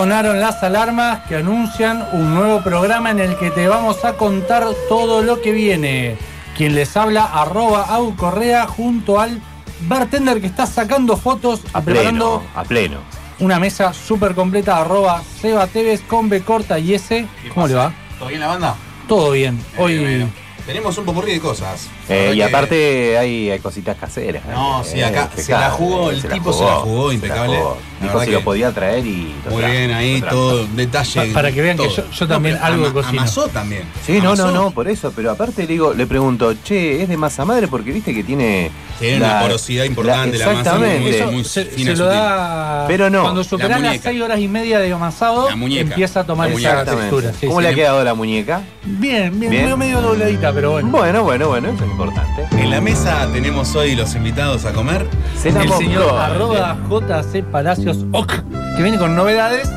[0.00, 4.64] Sonaron las alarmas que anuncian un nuevo programa en el que te vamos a contar
[4.90, 6.16] todo lo que viene.
[6.54, 9.40] Quien les habla, arroba Au Correa, junto al
[9.80, 12.98] bartender que está sacando fotos, A preparando pleno, a pleno.
[13.40, 17.26] una mesa súper completa, arroba Seba Tevez con B corta y S.
[17.54, 17.92] ¿Cómo le va?
[18.18, 18.74] ¿Todo bien la banda?
[19.08, 19.58] Todo bien.
[19.78, 20.28] Hoy Bueno,
[20.66, 21.88] tenemos un popurrí de cosas.
[22.08, 24.44] Eh, y que- aparte hay, hay cositas caseras.
[24.46, 27.58] No, Eh, sí, acá se la jugó, el tipo se la jugó, impecable.
[27.58, 27.64] La
[28.02, 29.34] Dijo si que- lo podía traer y.
[29.44, 31.26] lo Muy trajo, bien, ahí lo todo, detalle.
[31.28, 33.20] Pa- para que vean que yo- yo también algo ama- cocino.
[33.22, 33.82] Amasó también.
[34.04, 35.12] Sí, no, no, no, por eso.
[35.16, 37.68] Pero aparte le digo, le pregunto, che, ¿es de masa madre?
[37.68, 38.70] Porque viste que tiene.
[38.98, 41.00] Tiene una porosidad importante la masa, Exactamente.
[41.00, 42.18] muy- eso muy se, fina, se lo sutil.
[42.18, 42.84] da.
[42.88, 44.08] Pero no, Cuando la superas las muñeca.
[44.10, 45.82] 6 horas y media de amasado, La muñeca.
[45.90, 47.32] empieza a tomar La esa textura.
[47.38, 47.64] Sí, ¿Cómo sí.
[47.66, 48.62] le ha quedado la muñeca?
[48.84, 49.62] Bien, bien, Bien.
[49.64, 50.88] medio, medio dobladita, pero bueno.
[50.90, 52.46] Bueno, bueno, bueno, eso es importante.
[52.52, 55.06] En la mesa tenemos hoy los invitados a comer.
[55.38, 57.42] Se la el señor arroba JC
[57.90, 58.32] OC,
[58.76, 59.70] que viene con novedades.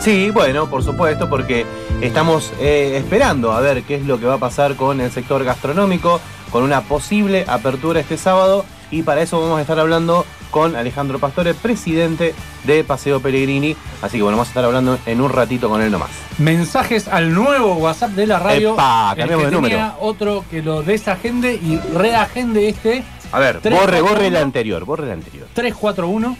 [0.00, 1.66] Sí, bueno, por supuesto, porque
[2.00, 5.44] estamos eh, esperando a ver qué es lo que va a pasar con el sector
[5.44, 6.20] gastronómico,
[6.50, 11.18] con una posible apertura este sábado, y para eso vamos a estar hablando con Alejandro
[11.18, 13.76] Pastore, presidente de Paseo Pellegrini.
[14.02, 16.10] Así que bueno, vamos a estar hablando en un ratito con él nomás.
[16.38, 18.72] Mensajes al nuevo WhatsApp de la radio.
[18.72, 19.94] Epa, el cambiamos que de número.
[20.00, 24.42] otro que lo desagende y reagende este A ver, borre, borre el uno.
[24.42, 25.46] anterior, borre el anterior.
[25.52, 26.36] 341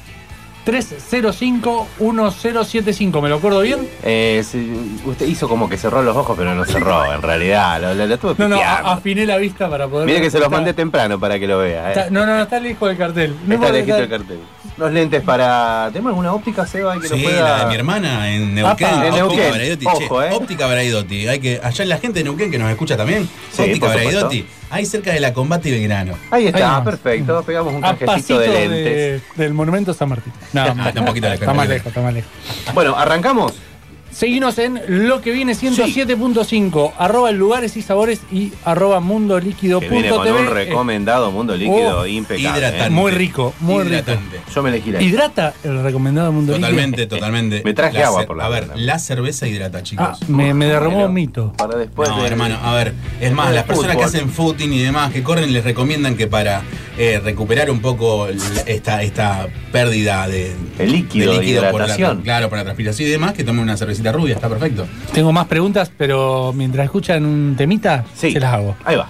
[0.65, 3.21] 305 1075.
[3.23, 3.89] ¿Me lo acuerdo bien?
[4.03, 7.81] Eh, sí, usted hizo como que cerró los ojos, pero no cerró, en realidad.
[7.81, 10.07] Lo, lo, lo estuve No, no, a- afiné la vista para poder.
[10.07, 11.89] Mire que se los Está- mandé temprano para que lo vea.
[11.89, 11.93] eh.
[11.93, 13.37] está- no, no, no, está lejos del cartel.
[13.47, 14.39] No Está lejito está- el cartel.
[14.77, 15.89] Los lentes para.
[15.93, 16.99] ¿Tenemos alguna óptica, Seba?
[16.99, 17.49] Que Sí, nos pueda...
[17.59, 18.87] la de mi hermana en Neuquén.
[18.89, 19.07] Apa.
[19.07, 19.53] En Óptica Neuquén.
[19.53, 20.33] Braidotti, Ojo, che, eh.
[20.33, 21.29] Óptica Braidotti.
[21.29, 23.29] Hay que, allá la gente de Neuquén que nos escucha también.
[23.53, 24.31] Sí, Óptica por supuesto.
[24.71, 26.15] Ahí cerca de la Combate y Belgrano.
[26.31, 26.85] Ahí Ahí está, nomás.
[26.85, 27.43] perfecto.
[27.43, 29.37] Pegamos un cajecito pasito de de- lentes.
[29.37, 30.33] del Monumento San Martín.
[30.53, 32.31] No, Ah, está un poquito lejos, Está más lejos, está más lejos.
[32.75, 33.55] Bueno, ¿arrancamos?
[34.21, 39.89] Seguinos en lo que viene 107.5, arroba lugares y sabores y arroba mundo líquido Que
[39.89, 42.59] viene con un recomendado mundo líquido Oh, impecable.
[42.59, 42.85] hidratante.
[42.85, 42.91] ¿eh?
[42.91, 43.95] Muy rico, muy rico.
[43.95, 44.41] Hidratante.
[44.55, 47.63] Yo me elegí la ¿Hidrata el recomendado mundo Totalmente, totalmente.
[47.65, 50.07] Me traje La agua por la A ver, la cerveza hidrata, chicos.
[50.21, 51.55] Ah, me, me derramó Bueno, un mito.
[51.57, 52.93] Para después no, de- hermano, a ver,
[53.23, 56.61] es más, las personas que hacen footing y demás, que corren, les recomiendan que para
[56.99, 58.29] eh, recuperar un poco
[58.67, 61.51] esta, esta pérdida de, El líquido, de por la,
[61.87, 62.21] hidratación.
[62.21, 64.87] claro, por la transpiración y demás, que tomen una cervecita rubia, está perfecto.
[65.13, 68.33] Tengo más preguntas, pero mientras escuchan un temita, Sí.
[68.33, 68.77] se las hago.
[68.85, 69.09] Ahí va.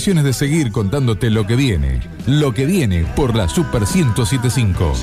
[0.00, 2.00] De seguir contándote lo que viene.
[2.26, 4.94] Lo que viene por la Super 1075.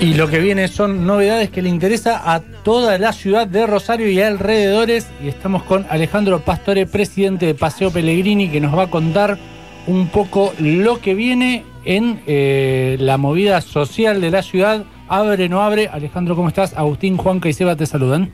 [0.00, 4.10] Y lo que viene son novedades que le interesa a toda la ciudad de Rosario
[4.10, 5.08] y alrededores.
[5.22, 9.38] Y estamos con Alejandro Pastore, presidente de Paseo Pellegrini, que nos va a contar
[9.86, 14.84] un poco lo que viene en eh, la movida social de la ciudad.
[15.08, 15.86] Abre, no abre.
[15.86, 16.76] Alejandro, ¿cómo estás?
[16.76, 18.32] Agustín, Juanca y Seba te saludan.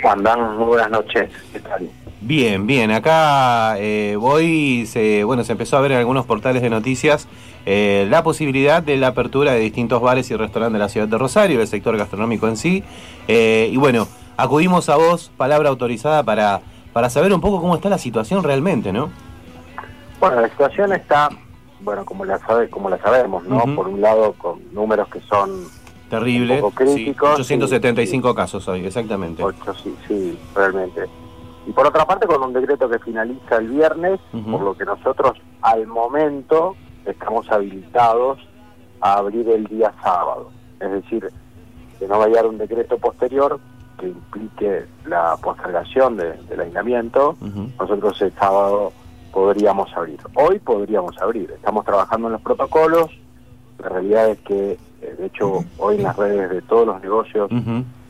[0.00, 1.28] Juan Dan, muy buenas noches.
[1.52, 1.86] ¿Qué tal?
[2.20, 2.90] Bien, bien.
[2.90, 7.28] Acá eh, voy, se, bueno, se empezó a ver en algunos portales de noticias
[7.66, 11.18] eh, la posibilidad de la apertura de distintos bares y restaurantes de la ciudad de
[11.18, 12.82] Rosario, del sector gastronómico en sí.
[13.28, 16.60] Eh, y bueno, acudimos a vos, palabra autorizada, para,
[16.92, 19.10] para saber un poco cómo está la situación realmente, ¿no?
[20.20, 21.28] Bueno, la situación está,
[21.80, 23.62] bueno, como la sabe, como la sabemos, ¿no?
[23.74, 25.66] Por un lado, con números que son
[26.08, 26.54] Terrible.
[26.54, 29.42] Un poco Sí, críticos, 875 casos hoy, exactamente.
[29.42, 31.02] ocho, sí, sí, realmente.
[31.66, 34.20] Y por otra parte, con un decreto que finaliza el viernes,
[34.50, 35.32] por lo que nosotros
[35.62, 38.38] al momento estamos habilitados
[39.00, 40.50] a abrir el día sábado.
[40.80, 41.28] Es decir,
[41.98, 43.58] que no vaya a haber un decreto posterior
[43.98, 47.36] que implique la postergación de- del aislamiento,
[47.80, 48.92] nosotros el sábado
[49.32, 50.18] podríamos abrir.
[50.34, 51.50] Hoy podríamos abrir.
[51.50, 53.10] Estamos trabajando en los protocolos.
[53.78, 54.72] La realidad es que,
[55.02, 57.50] eh, de hecho, hoy en las redes de todos los negocios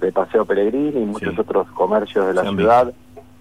[0.00, 1.40] de Paseo Pellegrini y muchos Sí.
[1.40, 2.92] otros comercios de la ciudad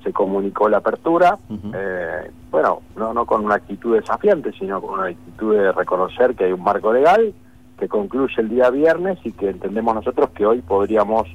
[0.06, 1.38] se comunicó la apertura.
[1.50, 6.46] Eh, bueno, no, no con una actitud desafiante, sino con una actitud de reconocer que
[6.46, 7.34] hay un marco legal
[7.78, 11.28] que concluye el día viernes y que entendemos nosotros que hoy podríamos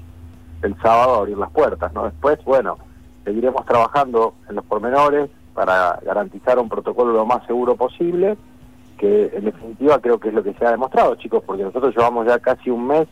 [0.62, 1.92] el sábado abrir las puertas.
[1.92, 2.78] no Después, bueno,
[3.24, 8.38] seguiremos trabajando en los pormenores para garantizar un protocolo lo más seguro posible,
[8.96, 12.26] que en definitiva creo que es lo que se ha demostrado, chicos, porque nosotros llevamos
[12.26, 13.08] ya casi un mes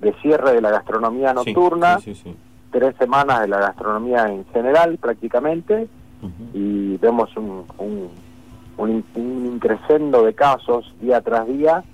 [0.00, 2.36] de cierre de la gastronomía nocturna, Sí, sí, sí.
[2.70, 5.88] Tres semanas de la gastronomía en general prácticamente,
[6.52, 8.10] y vemos un, un,
[8.76, 9.02] un,
[10.24, 11.84] de casos día tras día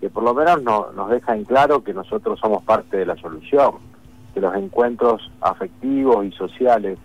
[0.00, 3.16] que por lo menos no- nos deja en claro que nosotros somos parte de la
[3.16, 3.72] solución,
[4.34, 6.98] que los encuentros afectivos y sociales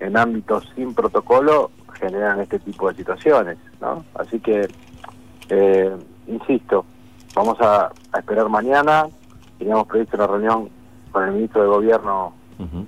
[0.00, 4.04] en ámbitos sin protocolo generan este tipo de situaciones, ¿no?
[4.16, 4.68] Así que,
[5.48, 5.96] eh,
[6.26, 6.84] insisto,
[7.34, 9.06] vamos a, a esperar mañana,
[9.58, 10.68] teníamos previsto una reunión
[11.12, 12.34] con el ministro de Gobierno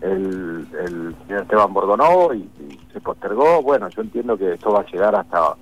[0.01, 3.63] El, el señor Esteban Bordonovo y, y se postergó.
[3.63, 5.55] Bueno, yo entiendo que esto va a llegar hasta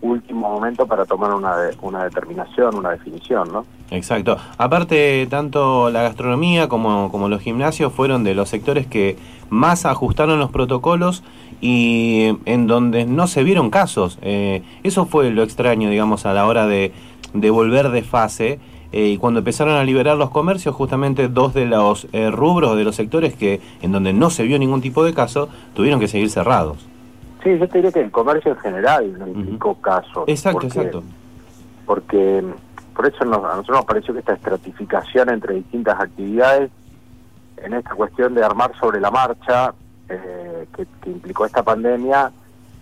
[0.00, 3.64] último momento para tomar una, de- una determinación, una definición, ¿no?
[3.90, 4.36] Exacto.
[4.56, 9.16] Aparte, tanto la gastronomía como, como los gimnasios fueron de los sectores que
[9.50, 11.24] más ajustaron los protocolos
[11.60, 14.18] y en donde no se vieron casos.
[14.22, 16.92] Eh, eso fue lo extraño, digamos, a la hora de,
[17.34, 18.60] de volver de fase.
[18.92, 22.84] Eh, y cuando empezaron a liberar los comercios, justamente dos de los eh, rubros, de
[22.84, 26.30] los sectores que en donde no se vio ningún tipo de caso, tuvieron que seguir
[26.30, 26.78] cerrados.
[27.44, 30.24] Sí, yo te diría que el comercio en general no implicó casos.
[30.26, 31.02] Exacto, porque- exacto.
[31.86, 36.70] Porque mm, por eso nos- a nosotros nos pareció que esta estratificación entre distintas actividades,
[37.58, 39.74] en esta cuestión de armar sobre la marcha,
[40.08, 42.30] eh, que, que implicó esta pandemia,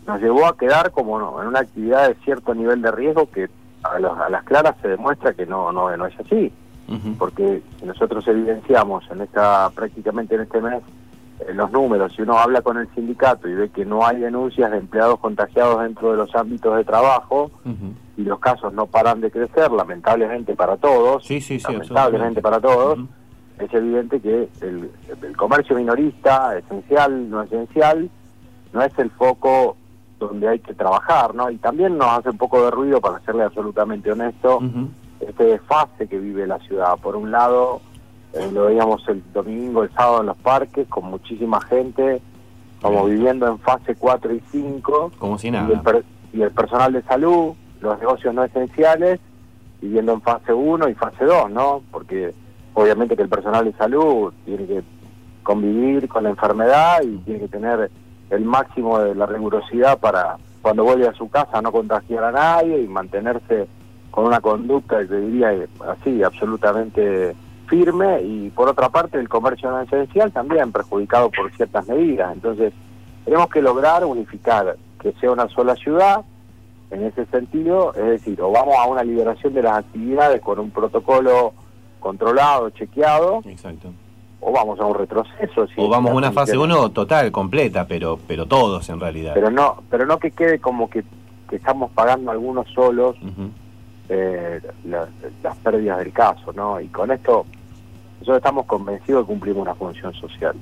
[0.07, 3.49] nos llevó a quedar como no, en una actividad de cierto nivel de riesgo que
[3.93, 6.53] a, los- a las claras se demuestra que no, no, no es así.
[7.19, 10.83] Porque si nosotros evidenciamos en esta prácticamente en este mes
[11.41, 14.71] eh, los números, si uno habla con el sindicato y ve que no hay denuncias
[14.71, 17.51] de empleados contagiados dentro de los ámbitos de trabajo
[18.17, 22.61] y los casos no paran de crecer, lamentablemente para todos, Sí, sí, sí, lamentablemente para
[22.61, 22.99] todos,
[23.59, 24.91] es evidente que el,
[25.23, 28.09] el comercio minorista, esencial, no esencial,
[28.73, 29.77] no es el foco
[30.19, 31.51] donde hay que trabajar, ¿no?
[31.51, 34.89] Y también nos hace un poco de ruido, para serle absolutamente honesto, Ujú.
[35.21, 36.97] este desfase que vive la ciudad.
[36.99, 37.81] Por un lado,
[38.33, 42.21] eh, lo veíamos el domingo, el sábado en los parques, con muchísima gente,
[42.81, 45.83] como viviendo en fase 4 y 5, Como si y el, nada.
[45.83, 49.21] per- y el personal de salud, los negocios no esenciales,
[49.81, 51.83] viviendo en fase 1 y fase 2, ¿no?
[51.91, 52.33] Porque
[52.75, 54.83] obviamente que el personal de salud tiene que
[55.43, 57.91] convivir con la enfermedad y tiene que tener
[58.31, 62.81] el máximo de la rigurosidad para cuando vuelve a su casa no contagiar a nadie
[62.81, 63.69] y mantenerse
[64.11, 65.55] con una conducta, yo diría
[65.87, 67.37] así, absolutamente
[67.69, 72.33] firme y por otra parte el comercio no esencial también perjudicado por ciertas medidas.
[72.33, 72.73] Entonces
[73.25, 76.25] tenemos que lograr unificar, que sea una sola ciudad,
[76.91, 80.71] en ese sentido, es decir, o vamos a una liberación de las actividades con un
[80.71, 81.53] protocolo
[82.01, 83.93] controlado, chequeado, Exacto.
[84.49, 85.67] O vamos a un retroceso.
[85.67, 89.33] si O vamos a una fase condiciones- 1 total, completa, pero pero todos en realidad.
[89.35, 91.03] Pero no, pero no que quede como que,
[91.51, 93.17] que estamos pagando algunos solos
[94.09, 95.09] eh, la-
[95.43, 96.81] las pérdidas del caso, ¿no?
[96.81, 97.45] Y con esto
[98.21, 100.55] nosotros estamos convencidos de cumplir una función social.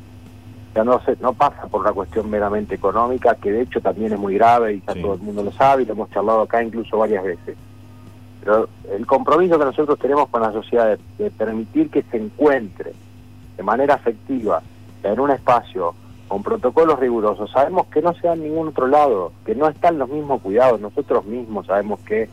[0.75, 4.19] Ya no se, no pasa por una cuestión meramente económica, que de hecho también es
[4.19, 5.03] muy grave y ya Sí.
[5.03, 7.55] todo el mundo lo sabe y lo hemos charlado acá incluso varias veces.
[8.43, 12.93] Pero el compromiso que nosotros tenemos con la sociedad de, de permitir que se encuentre
[13.57, 14.63] de manera afectiva
[15.03, 15.95] en un espacio
[16.29, 19.99] con protocolos rigurosos, sabemos que no se da en ningún otro lado, que no están
[19.99, 20.81] los mismos cuidados.
[20.81, 22.29] Nosotros mismos sabemos que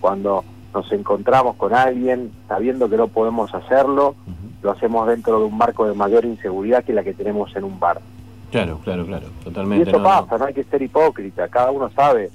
[0.00, 4.14] cuando nos encontramos con alguien sabiendo que no podemos hacerlo,
[4.62, 7.78] lo hacemos dentro de un marco de mayor inseguridad que la que tenemos en un
[7.78, 8.00] bar.
[8.50, 9.90] Claro, claro, claro, Y totalmente.
[9.90, 10.26] eso no, no.
[10.26, 12.30] pasa, no hay que ser hipócrita, cada uno sabe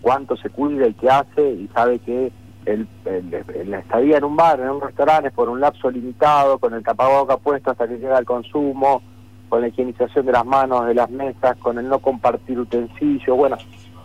[0.00, 2.32] cuánto se cuida y qué hace y sabe que
[2.66, 6.58] el, el- la estadía en un bar, en un restaurante es por un lapso limitado,
[6.58, 9.02] con el tapaboca puesto hasta que llega el consumo,
[9.48, 13.56] con la higienización de las manos, de las mesas, con el no compartir utensilios, bueno,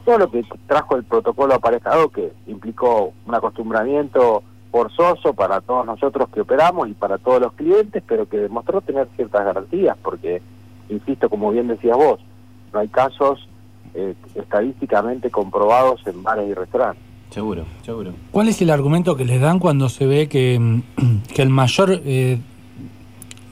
[0.06, 6.30] todo lo que trajo el protocolo aparejado que implicó un acostumbramiento forzoso para todos nosotros
[6.30, 10.42] que operamos y para todos los clientes, pero que demostró tener ciertas garantías, porque,
[10.90, 12.20] insisto, como bien decías vos,
[12.72, 13.48] no hay casos
[13.96, 17.04] eh, estadísticamente comprobados en bares y restaurantes.
[17.30, 18.12] Seguro, seguro.
[18.32, 20.82] ¿Cuál es el argumento que les dan cuando se ve que, mm,
[21.36, 22.40] que el mayor, eh,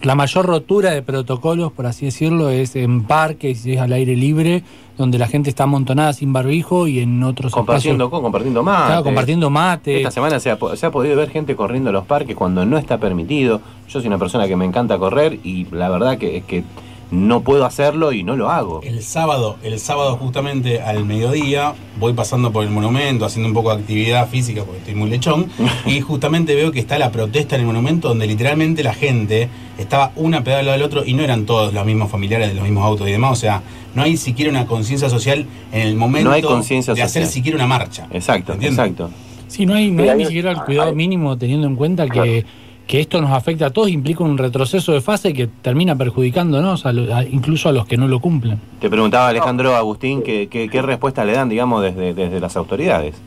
[0.01, 4.15] la mayor rotura de protocolos, por así decirlo, es en parques y es al aire
[4.15, 4.63] libre,
[4.97, 8.87] donde la gente está amontonada sin barbijo y en otros Compartiendo, espacios, compartiendo mate.
[8.87, 9.97] claro, compartiendo mate?
[9.97, 12.79] Esta semana se ha, se ha podido ver gente corriendo a los parques cuando no
[12.79, 13.61] está permitido.
[13.87, 16.63] Yo soy una persona que me encanta correr y la verdad que es que
[17.11, 18.81] no puedo hacerlo y no lo hago.
[18.83, 23.69] El sábado, el sábado justamente al mediodía, voy pasando por el monumento, haciendo un poco
[23.73, 25.47] de actividad física porque estoy muy lechón,
[25.85, 30.11] y justamente veo que está la protesta en el monumento donde literalmente la gente estaba
[30.15, 32.63] una pegada al lado del otro y no eran todos los mismos familiares de los
[32.63, 33.61] mismos autos y demás, o sea,
[33.95, 37.55] no hay siquiera una conciencia social en el momento No hay conciencia de hacer siquiera
[37.55, 38.07] una marcha.
[38.11, 38.79] Exacto, ¿Entiendes?
[38.79, 39.09] exacto.
[39.47, 42.47] Sí, no hay, no hay ni siquiera el cuidado mínimo teniendo en cuenta que, Claro.
[42.87, 46.93] Que esto nos afecta a todos, implica un retroceso de fase que termina perjudicándonos, a
[46.93, 48.59] lo- a- incluso a los que no lo cumplen.
[48.79, 53.21] Te preguntaba Alejandro Agustín que, que- qué respuesta le dan, digamos, desde, desde las autoridades.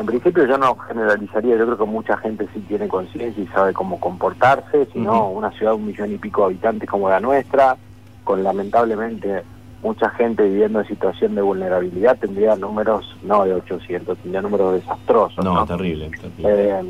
[0.00, 3.72] En principio yo no generalizaría, yo creo que mucha gente sí tiene conciencia y sabe
[3.72, 5.38] cómo comportarse, sino Ujú.
[5.38, 7.76] una ciudad de un millón y pico de habitantes como la nuestra,
[8.24, 9.42] con lamentablemente
[9.82, 15.42] mucha gente viviendo en situación de vulnerabilidad, tendría números no de 800, tendría números desastrosos.
[15.44, 15.64] No, ¿no?
[15.66, 16.10] terrible.
[16.10, 16.70] terrible.
[16.80, 16.82] Eh,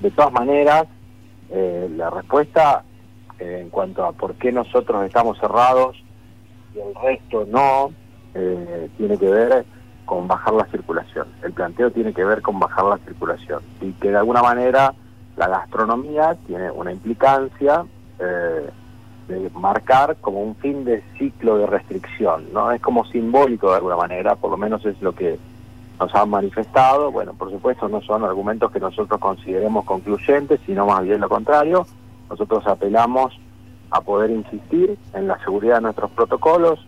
[0.00, 0.86] de todas maneras,
[1.50, 2.84] eh, la respuesta
[3.38, 5.96] eh, en cuanto a por qué nosotros estamos cerrados
[6.74, 7.92] y el resto no,
[8.34, 9.64] eh, tiene que ver
[10.04, 11.28] con bajar la circulación.
[11.42, 14.94] El planteo tiene que ver con bajar la circulación y que de alguna manera
[15.36, 17.84] la gastronomía tiene una implicancia
[18.18, 18.70] eh,
[19.28, 22.72] de marcar como un fin de ciclo de restricción, ¿no?
[22.72, 25.38] Es como simbólico de alguna manera, por lo menos es lo que
[25.98, 27.10] nos han manifestado.
[27.10, 31.86] Bueno, por supuesto no son argumentos que nosotros consideremos concluyentes, sino más bien lo contrario.
[32.30, 33.38] Nosotros apelamos
[33.90, 36.86] a poder insistir en la seguridad de nuestros protocolos,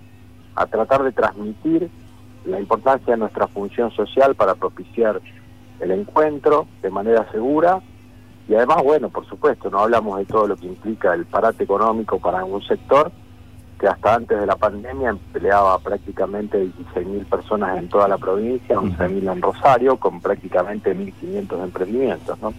[0.54, 1.90] a tratar de transmitir
[2.44, 5.20] la importancia de nuestra función social para propiciar
[5.80, 7.80] el encuentro de manera segura
[8.50, 12.18] y además, bueno, por supuesto, no hablamos de todo lo que implica el parate económico
[12.18, 13.12] para un sector
[13.80, 16.58] que hasta antes de la pandemia empleaba prácticamente
[16.94, 22.52] 16.000 personas en toda la provincia, 11.000 en Rosario, con prácticamente 1.500 emprendimientos, ¿no?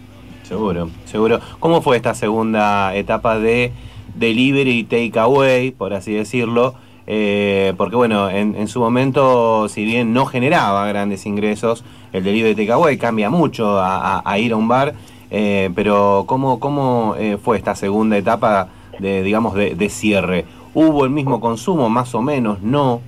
[0.43, 1.39] Seguro, seguro.
[1.59, 3.71] ¿Cómo fue esta segunda etapa de
[4.15, 6.73] delivery y takeaway, por así decirlo?
[7.07, 12.55] Eh, porque bueno, en, en su momento, si bien no generaba grandes ingresos, el delivery
[12.55, 14.93] takeaway cambia mucho a, a- a ir a un bar,
[15.29, 20.45] eh, pero ¿cómo, cómo eh, fue esta segunda etapa de, digamos, de, de cierre?
[20.73, 22.61] ¿Hubo el mismo consumo, más o menos?
[22.61, 23.01] ¿No?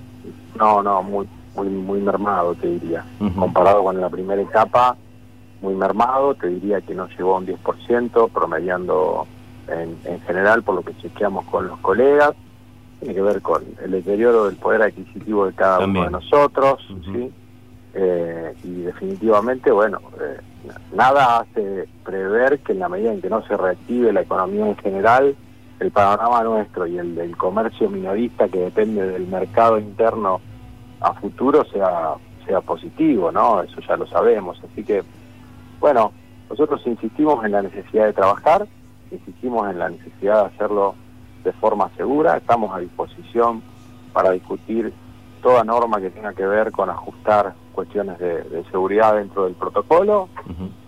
[0.58, 3.04] No, no, muy, muy, muy mermado, te diría.
[3.38, 4.96] Comparado con la primera etapa,
[5.62, 9.26] muy mermado, te diría que no llegó a un 10%, promediando
[9.68, 12.32] en, en general por lo que chequeamos con los colegas.
[13.00, 16.06] Tiene que ver con el deterioro del poder adquisitivo de cada También.
[16.08, 16.86] uno de nosotros.
[17.04, 17.30] ¿sí?
[17.94, 20.40] eh, y definitivamente, bueno, eh,
[20.94, 24.76] nada hace prever que en la medida en que no se reactive la economía en
[24.76, 25.36] general,
[25.80, 30.40] el panorama nuestro y el del comercio minorista que depende del mercado interno
[31.00, 32.14] a futuro sea,
[32.46, 33.62] sea positivo, ¿no?
[33.62, 34.58] Eso ya lo sabemos.
[34.70, 35.02] Así que,
[35.80, 36.12] bueno,
[36.48, 38.66] nosotros insistimos en la necesidad de trabajar,
[39.10, 40.94] insistimos en la necesidad de hacerlo
[41.42, 43.62] de forma segura, estamos a disposición
[44.12, 44.92] para discutir
[45.42, 50.28] toda norma que tenga que ver con ajustar cuestiones de, de seguridad dentro del protocolo,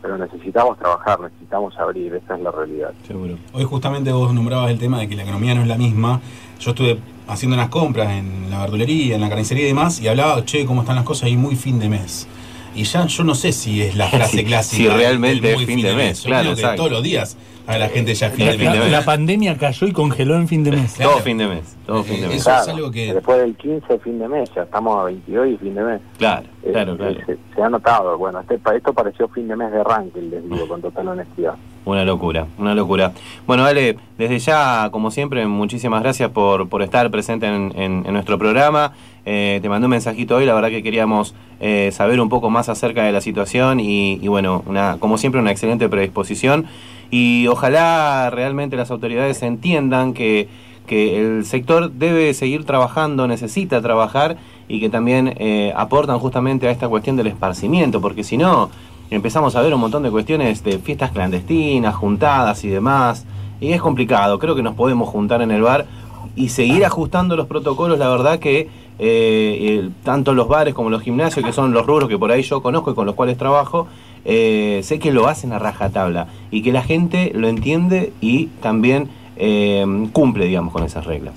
[0.00, 2.92] pero necesitamos trabajar, necesitamos abrir, esa es la realidad.
[3.06, 3.36] Seguro.
[3.52, 6.20] Hoy justamente vos nombrabas el tema de que la economía no es la misma.
[6.60, 10.44] Yo estuve haciendo unas compras en la verdulería, en la carnicería y demás, y hablaba,
[10.44, 12.26] che, cómo están las cosas y muy fin de mes.
[12.74, 14.76] Y ya yo no sé si es la frase Si- clásica.
[14.76, 17.88] si realmente es fin de mes, Yo claro, creo que todos los días a la
[17.88, 18.72] gente ya fin de fin mes.
[18.72, 18.92] de La, mes.
[18.92, 20.94] la pandemia cayó y congeló en fin de mes.
[20.94, 21.12] Claro.
[21.12, 22.36] Todo fin de mes, todo fin de mes.
[22.36, 25.56] Eso es algo que- Después del 15 fin de mes, ya estamos a 22 y
[25.56, 26.00] fin de mes.
[26.18, 27.14] Claro, Eh, claro, eh, claro.
[27.26, 30.48] Se, se ha notado, bueno, este, pa- esto pareció fin de mes de arranque, les
[30.48, 31.54] digo, con total honestidad.
[31.84, 33.12] Una locura, una locura.
[33.46, 38.12] Bueno, Ale, desde ya, como siempre, muchísimas gracias por, por estar presente en, en- en
[38.12, 38.92] nuestro programa.
[39.24, 42.68] Eh, te mandé un mensajito hoy, la verdad que queríamos eh, saber un poco más
[42.68, 46.66] acerca de la situación y, y bueno, una, como siempre, una excelente predisposición.
[47.10, 50.48] Y ojalá realmente las autoridades entiendan que,
[50.86, 54.36] que el sector debe seguir trabajando, necesita trabajar
[54.68, 58.70] y que también eh, aportan justamente a esta cuestión del esparcimiento, porque si no,
[59.10, 63.24] empezamos a ver un montón de cuestiones de fiestas clandestinas, juntadas y demás,
[63.60, 65.86] y es complicado, creo que nos podemos juntar en el bar
[66.34, 71.44] y seguir ajustando los protocolos, la verdad que eh, tanto los bares como los gimnasios,
[71.44, 73.86] que son los rubros que por ahí yo conozco y con los cuales trabajo,
[74.28, 79.08] eh, sé que lo hacen a rajatabla y que la gente lo entiende y también
[79.36, 81.34] eh, cumple, digamos, con esas reglas.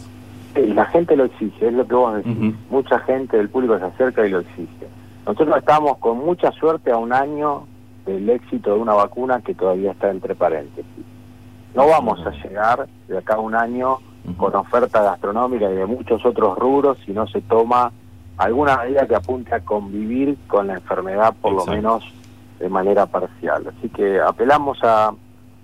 [0.56, 2.56] La gente lo exige, es lo que vos decís.
[2.71, 4.88] Mucha gente del público se acerca y lo exige.
[5.25, 7.67] Nosotros estamos con mucha suerte a un año
[8.08, 11.06] del éxito de una vacuna que todavía está entre paréntesis.
[11.75, 13.99] No vamos a llegar de acá a un año
[14.38, 17.91] con oferta gastronómica y de muchos otros rubros si no se toma
[18.38, 21.71] alguna medida que apunte a convivir con la enfermedad, por Exacto.
[21.71, 22.18] lo menos
[22.60, 23.63] de manera parcial.
[23.78, 25.12] Así que apelamos a,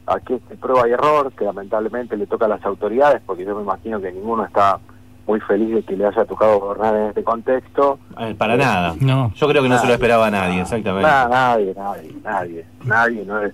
[0.08, 3.55] a que este prueba y error, que lamentablemente le toca a las autoridades, porque yo
[3.55, 4.79] me imagino que ninguno está
[5.27, 7.97] muy feliz de que le haya tocado gobernar en este contexto.
[8.19, 8.95] Eh, Para nada.
[8.99, 9.31] No.
[9.36, 11.08] Yo creo que no se lo esperaba a nadie, exactamente.
[11.10, 13.53] Nada, nadie, nadie, nadie, nadie, no es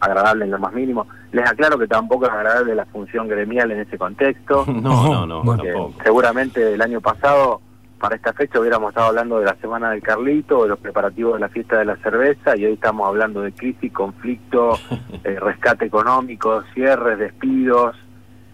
[0.00, 1.06] agradable en lo más mínimo.
[1.32, 4.64] Les aclaro que tampoco es agradable la función gremial en ese contexto.
[4.66, 5.92] No, no, no, tampoco.
[6.02, 7.60] seguramente el año pasado,
[7.98, 11.40] para esta fecha, hubiéramos estado hablando de la Semana del Carlito, de los preparativos de
[11.40, 14.78] la fiesta de la cerveza, y hoy estamos hablando de crisis, conflicto,
[15.24, 17.96] eh, rescate económico, cierres, despidos,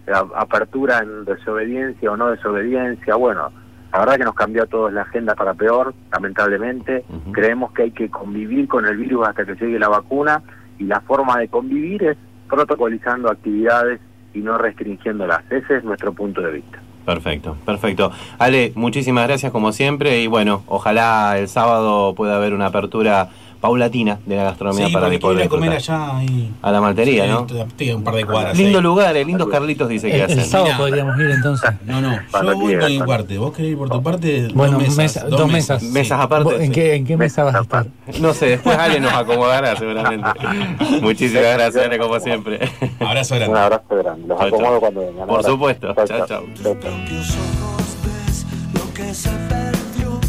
[0.07, 3.14] eh, apertura en desobediencia o no desobediencia.
[3.16, 3.52] Bueno,
[3.92, 7.04] la verdad que nos cambió a todos la agenda para peor, lamentablemente.
[7.33, 10.42] Creemos que hay que convivir con el virus hasta que llegue la vacuna,
[10.78, 12.16] y la forma de convivir es
[12.48, 14.00] protocolizando actividades
[14.33, 15.44] y no restringiéndolas.
[15.50, 16.84] Ese es nuestro punto de vista.
[17.05, 18.12] Perfecto, perfecto.
[18.38, 23.29] Ale, muchísimas gracias como siempre y bueno, ojalá el sábado pueda haber una apertura
[23.64, 26.50] paulatina de la gastronomía Sí, para que a comer allá y...
[26.61, 27.46] A la maltería, Sí, ¿no?
[27.92, 28.59] a un par de cuadras.
[28.59, 28.85] Lindo ahí.
[28.85, 30.44] lugar, eh, lindos Carlitos dice que El, el hacen.
[30.50, 31.70] sábado podríamos ir entonces.
[31.87, 33.38] No, no, yo voy por mi parte.
[33.38, 34.48] Vos querés ir por tu parte.
[34.53, 34.96] Bueno, dos mesas.
[34.98, 35.81] mesa- dos mesas.
[35.81, 35.88] sí.
[35.88, 36.44] Mesas aparte.
[36.44, 36.72] ¿Vos ¿En sí.
[36.72, 37.87] qué, en qué mesa vas a estar?
[38.20, 40.29] No sé, después Ale nos acomodará seguramente.
[41.00, 42.61] Muchísimas gracias, Ale, como siempre.
[43.00, 43.59] Abrazo Un grande.
[43.61, 44.29] abrazo grande.
[44.29, 45.27] Los acomodo cuando vengan.
[45.27, 45.94] Por supuesto.
[45.94, 46.27] Chao, chao.
[46.27, 46.42] Chao, chao.
[46.61, 50.20] propios ojos ves lo que se perdió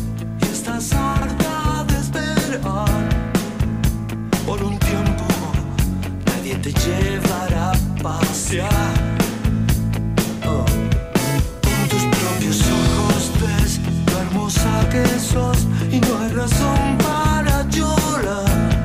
[0.41, 3.05] y estás harta de esperar.
[8.48, 8.62] Con
[11.90, 13.80] tus propios ojos ves
[14.12, 18.84] lo hermosa que sos y no hay razón para llorar.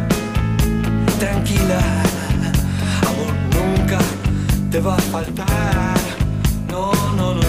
[1.19, 1.79] Tranquila,
[3.07, 3.99] amor nunca
[4.71, 5.99] te va a faltar.
[6.71, 7.41] No, no, no.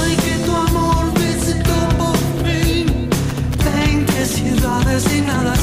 [0.00, 3.10] Ay, que tu amor visitó por fin
[3.64, 5.56] veinte ciudades y nada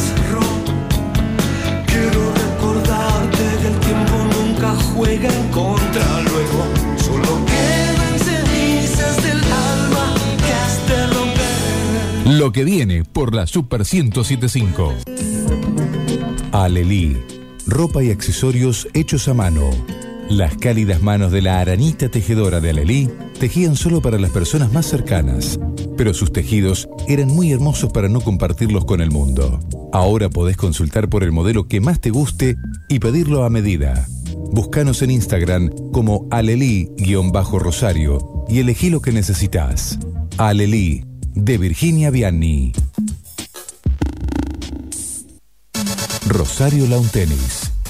[5.17, 6.21] juega en contra.
[6.21, 6.65] Luego
[6.97, 12.38] solo quedan cenizas del alma que has de romper.
[12.38, 14.93] Lo que viene por la Super 1075.
[16.51, 17.17] Alelí.
[17.67, 19.71] Ropa y accesorios hechos a mano.
[20.30, 24.86] Las cálidas manos de la aranita tejedora de Alelí tejían solo para las personas más
[24.86, 25.60] cercanas,
[25.97, 29.60] pero sus tejidos eran muy hermosos para no compartirlos con el mundo.
[29.93, 32.56] Ahora podés consultar por el modelo que más te guste
[32.89, 34.08] y pedirlo a medida.
[34.51, 39.99] Búscanos en Instagram como alelí-rosario y elegí lo que necesitas.
[40.38, 42.71] Alelí, de Virginia Vianney.
[46.27, 47.74] Rosario Lawn Tennis.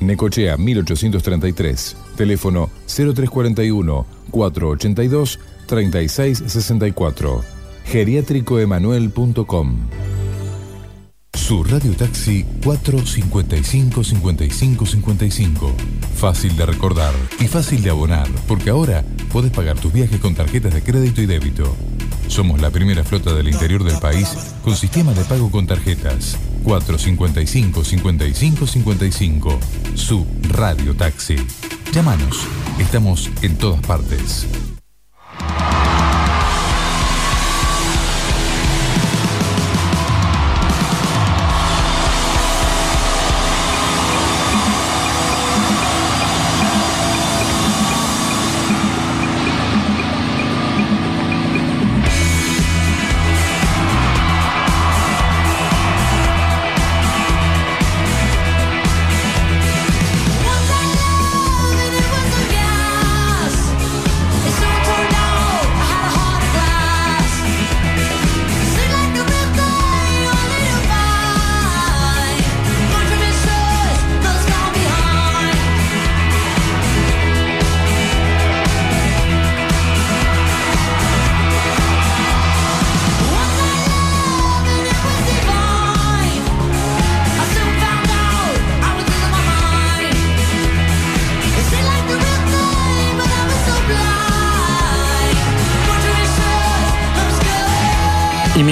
[0.00, 1.96] Necochea 1833.
[2.16, 7.42] Teléfono 0341 482 3664.
[7.84, 9.76] Geriátricoemanuel.com.
[11.32, 15.74] Su radio taxi 455 55 55.
[16.14, 20.74] Fácil de recordar y fácil de abonar, porque ahora podés pagar tus viajes con tarjetas
[20.74, 21.74] de crédito y débito.
[22.28, 24.28] Somos la primera flota del interior del país
[24.62, 26.38] con sistema de pago con tarjetas.
[26.64, 29.58] 455 55 55.
[29.94, 31.36] Su radio taxi.
[31.92, 32.46] Llámanos.
[32.78, 34.46] Estamos en todas partes.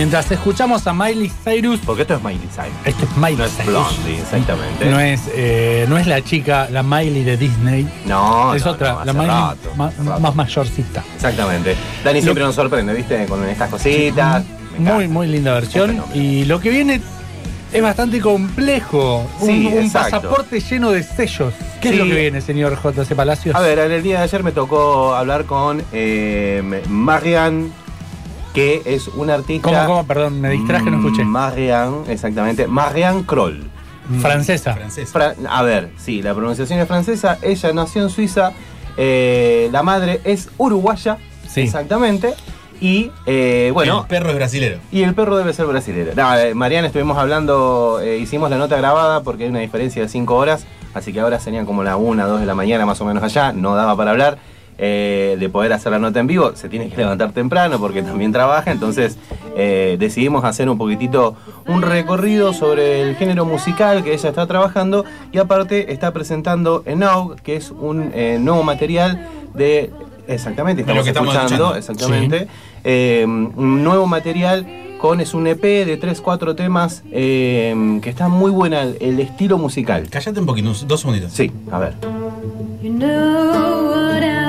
[0.09, 2.73] Mientras escuchamos a Miley Cyrus, Porque esto es Miley Cyrus.
[2.87, 3.67] esto es Miley No es.
[3.67, 4.87] Blondie, exactamente.
[4.87, 7.87] No es, eh, no es la chica, la Miley de Disney.
[8.07, 10.21] No, es no, otra, no, la Miley rato, ma- hace rato.
[10.21, 11.05] más mayorcita.
[11.15, 11.77] Exactamente.
[12.03, 13.27] Dani siempre nos sorprende, ¿viste?
[13.27, 14.45] Con estas cositas.
[14.79, 16.03] Muy, muy linda versión.
[16.15, 17.03] Y lo que viene
[17.71, 19.27] es bastante complejo.
[19.41, 20.11] Un, Sí, un exacto.
[20.23, 21.53] pasaporte lleno de sellos.
[21.83, 23.15] ¿Qué es lo que viene, señor J.C.
[23.15, 23.55] Palacios?
[23.55, 27.69] A ver, el día de ayer me tocó hablar con eh, Marianne,
[28.55, 29.69] que es una artista.
[29.69, 30.07] ¿Cómo, cómo?
[30.07, 31.25] Perdón, me distraje, no escuché.
[31.25, 32.67] Marianne, exactamente.
[32.67, 33.63] Marianne Kroll.
[34.21, 34.75] Francesa.
[34.75, 35.11] Francés.
[35.11, 37.39] Fra- a ver, sí, la pronunciación es francesa.
[37.43, 38.53] Ella nació en Suiza.
[38.97, 41.19] eh, la madre es uruguaya.
[41.49, 41.61] Sí.
[41.63, 42.35] Exactamente.
[42.81, 44.01] Y eh, bueno.
[44.03, 44.79] el perro es brasilero.
[44.93, 46.13] Y el perro debe ser brasileño.
[46.17, 50.09] No, eh, Mariana, estuvimos hablando, eh, hicimos la nota grabada porque hay una diferencia de
[50.09, 53.05] 5 horas, así que ahora serían como la 1, 2 de la mañana más o
[53.05, 54.39] menos allá, no daba para hablar
[54.79, 58.33] eh, de poder hacer la nota en vivo, se tiene que levantar temprano porque también
[58.33, 59.19] trabaja, entonces
[59.57, 61.37] eh, decidimos hacer un poquitito
[61.67, 67.37] un recorrido sobre el género musical que ella está trabajando y aparte está presentando Now,
[67.43, 69.91] que es un eh, nuevo material de...
[70.27, 72.05] Exactamente, estamos, que estamos escuchando, escuchando.
[72.15, 72.49] exactamente.
[72.85, 74.67] Eh, un nuevo material
[75.01, 79.57] con es un EP de 3-4 temas eh, que está muy buena el, el estilo
[79.57, 80.09] musical.
[80.11, 81.33] Cállate un poquito, dos segunditos.
[81.33, 81.95] Sí, a ver.
[82.83, 84.08] You know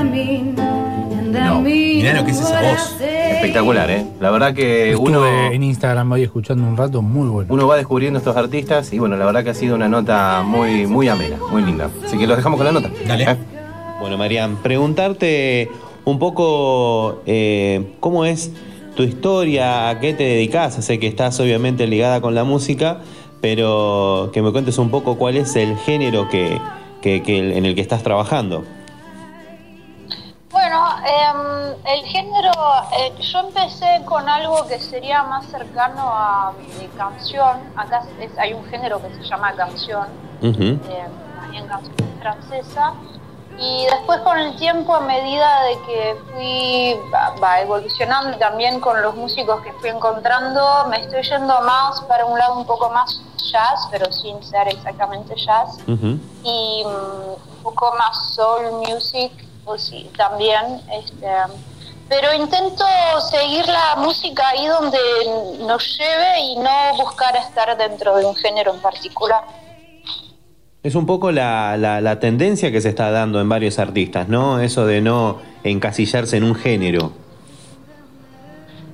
[0.10, 2.96] No, mirá lo que es esa voz.
[3.02, 4.06] Espectacular, ¿eh?
[4.20, 7.54] La verdad que uno, en Instagram hoy escuchando un rato muy bueno.
[7.54, 10.88] uno va descubriendo estos artistas y bueno, la verdad que ha sido una nota muy,
[10.88, 11.90] muy amena, muy linda.
[12.06, 12.90] Así que lo dejamos con la nota.
[13.08, 13.24] Dale.
[13.24, 13.36] ¿Eh?
[14.02, 15.70] Bueno, Marian, preguntarte
[16.06, 18.52] un poco eh, cómo es
[18.96, 20.74] tu historia, a qué te dedicas.
[20.84, 23.00] Sé que estás obviamente ligada con la música,
[23.42, 26.60] pero que me cuentes un poco cuál es el género que,
[27.02, 28.66] que- que- en el que estás trabajando.
[30.62, 32.52] Bueno, em, el género,
[32.92, 37.62] eh, yo empecé con algo que sería más cercano a mi canción.
[37.78, 40.06] Acá es- hay un género que se llama canción,
[40.42, 40.62] Ujú.
[40.62, 41.08] eh,
[41.40, 42.92] más bien canción francesa.
[43.58, 48.82] Y después con el tiempo, a medida de que fui va, va evolucionando y también
[48.82, 52.90] con los músicos que fui encontrando, me estoy yendo más para un lado un poco
[52.90, 55.78] más jazz, pero sin ser exactamente jazz.
[56.44, 59.32] Y mm, un poco más soul music,
[59.70, 60.82] pues sí, también.
[60.92, 61.28] Este,
[62.10, 62.84] pero intento
[63.30, 64.98] seguir la música ahí donde
[65.60, 69.44] nos lleve y no buscar estar dentro de un género en particular.
[70.82, 74.60] Es un poco la, la- la tendencia que se está dando en varios artistas, ¿no?
[74.60, 77.12] Eso de no encasillarse en un género.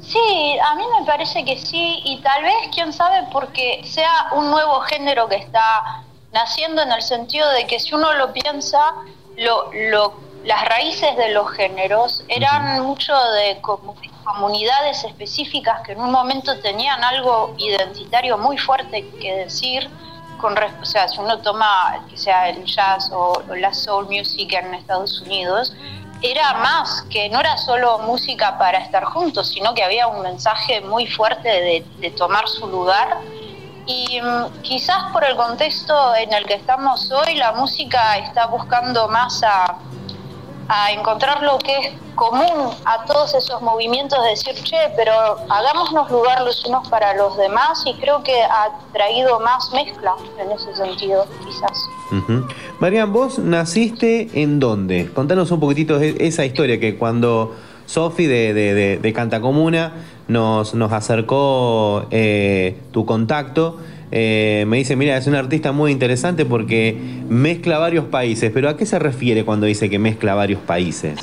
[0.01, 4.51] Sí, a mí me parece que sí, y tal vez, quién sabe, porque sea un
[4.51, 8.81] nuevo género que está naciendo en el sentido de que si uno lo piensa,
[9.37, 10.13] lo, lo,
[10.45, 16.59] las raíces de los géneros eran mucho de comu- comunidades específicas que en un momento
[16.59, 19.89] tenían algo identitario muy fuerte que decir,
[20.39, 24.53] con, o sea, si uno toma que sea el jazz o, o la soul music
[24.53, 25.73] en Estados Unidos,
[26.21, 30.81] era más, que no era solo música para estar juntos, sino que había un mensaje
[30.81, 33.17] muy fuerte de, de tomar su lugar.
[33.85, 39.07] Y mm, quizás por el contexto en el que estamos hoy, la música está buscando
[39.07, 39.77] más a,
[40.67, 45.11] a encontrar lo que es común a todos esos movimientos, de decir, che, pero
[45.49, 50.51] hagámonos lugar los unos para los demás y creo que ha traído más mezcla en
[50.51, 51.87] ese sentido, quizás.
[52.11, 52.47] Ujú.
[52.79, 55.11] Marian, vos naciste en dónde?
[55.13, 57.53] Contanos un poquitito de esa historia que cuando
[57.85, 59.93] Sofi de, de, de- de Cantacomuna
[60.27, 63.77] nos, nos acercó eh, tu contacto,
[64.11, 66.93] eh, me dice, mira, es un artista muy interesante porque
[67.27, 71.19] mezcla varios países, pero ¿a qué se refiere cuando dice que mezcla varios países?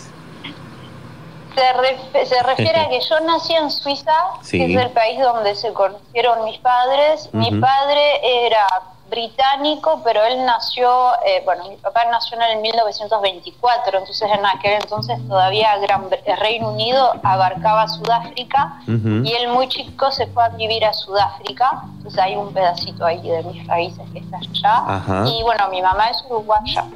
[1.54, 4.58] Se, ref- se refiere a que yo nací en Suiza, Sí.
[4.58, 7.28] que es el país donde se conocieron mis padres.
[7.32, 8.00] Mi padre
[8.46, 8.66] era
[9.12, 10.88] británico, pero él nació,
[11.24, 16.36] eh, bueno, mi papá nació en el 1924, entonces en aquel entonces todavía Gran el
[16.38, 22.18] Reino Unido abarcaba Sudáfrica y él muy chico se fue a vivir a Sudáfrica, entonces
[22.18, 24.96] hay un pedacito ahí de mis raíces que está allá.
[24.96, 25.24] Ajá.
[25.26, 26.86] Y bueno, mi mamá es uruguaya.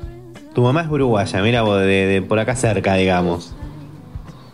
[0.55, 3.53] Tu mamá es uruguaya, mira vos, de, de por acá cerca, digamos.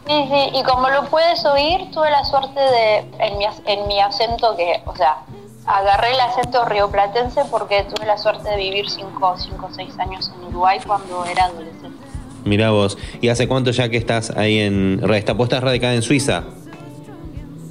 [0.07, 4.01] Sí, sí, y como lo puedes oír, tuve la suerte de, en mi, en mi
[4.01, 5.19] acento, que, o sea,
[5.67, 9.37] agarré el acento rioplatense porque tuve la suerte de vivir 5 o
[9.75, 11.99] 6 años en Uruguay cuando era adolescente.
[12.45, 15.01] Mira vos, ¿y hace cuánto ya que estás ahí en...
[15.15, 16.43] Está radicada en Suiza?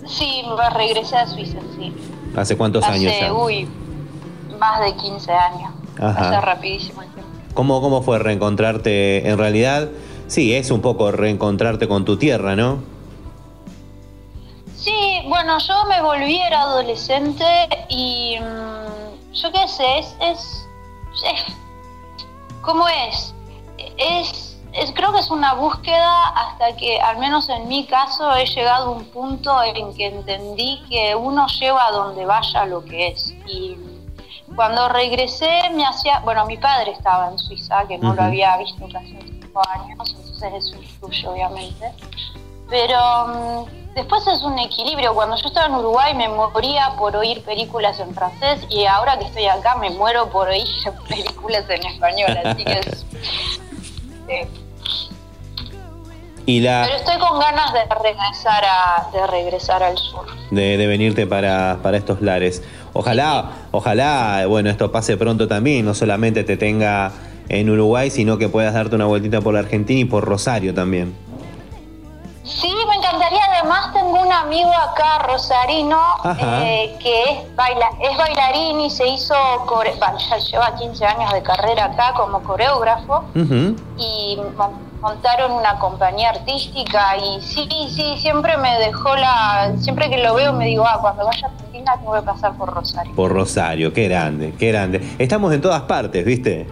[0.08, 1.93] Sí, me regresé a Suiza, sí.
[2.36, 3.34] ¿Hace cuántos años Hace, ya?
[3.34, 3.67] uy,
[4.58, 5.71] más de 15 años.
[5.99, 6.30] Ajá.
[6.30, 7.30] Hace rapidísimo el tiempo.
[7.54, 9.30] ¿Cómo, ¿Cómo fue reencontrarte?
[9.30, 9.89] En realidad,
[10.27, 12.80] sí, es un poco reencontrarte con tu tierra, ¿no?
[14.84, 17.46] Sí, bueno, yo me volví, era adolescente
[17.89, 20.67] y mm, yo qué sé, es, es,
[21.24, 21.56] es-
[22.63, 23.34] ¿cómo es?
[23.98, 28.46] Es, es, creo que es una búsqueda hasta que, al menos en mi caso, he
[28.48, 33.10] llegado a un punto en que entendí que uno lleva a donde vaya lo que
[33.10, 33.36] es.
[33.48, 33.78] Y
[34.56, 38.88] cuando regresé me hacía, bueno, mi padre estaba en Suiza, que no lo había visto
[38.91, 41.94] casi cinco años, entonces eso influye obviamente.
[42.72, 45.14] Pero mm, después es un equilibrio.
[45.14, 49.26] Cuando yo estaba en Uruguay me moría por oír películas en francés y ahora que
[49.26, 50.66] estoy acá me muero por oír
[51.10, 52.38] películas en español.
[52.44, 53.06] Así que es,
[54.30, 54.48] eh,
[56.48, 60.26] Y la pero estoy con ganas de regresar a de regresar al sur.
[60.50, 62.64] de, de venirte para, para estos lares.
[62.94, 67.12] Ojalá, ojalá, bueno, esto pase pronto también, no solamente te tenga
[67.48, 71.14] en Uruguay, sino que puedas darte una vueltita por la Argentina y por Rosario también.
[72.60, 73.40] Sí, me encantaría.
[73.58, 76.00] Además, tengo un amigo acá, Rosarino,
[76.40, 79.34] eh, que es, baila, es bailarín y se hizo,
[79.68, 83.76] core- va, ya lleva 15 años de carrera acá como coreógrafo Ujú.
[83.98, 90.18] y mon- montaron una compañía artística y sí, sí, siempre me dejó la, siempre que
[90.20, 93.16] lo veo me digo, ah, cuando vaya a Argentina tengo que pasar por Rosario.
[93.16, 95.16] Por Rosario, qué grande, qué grande.
[95.18, 96.68] Estamos en todas partes, ¿viste?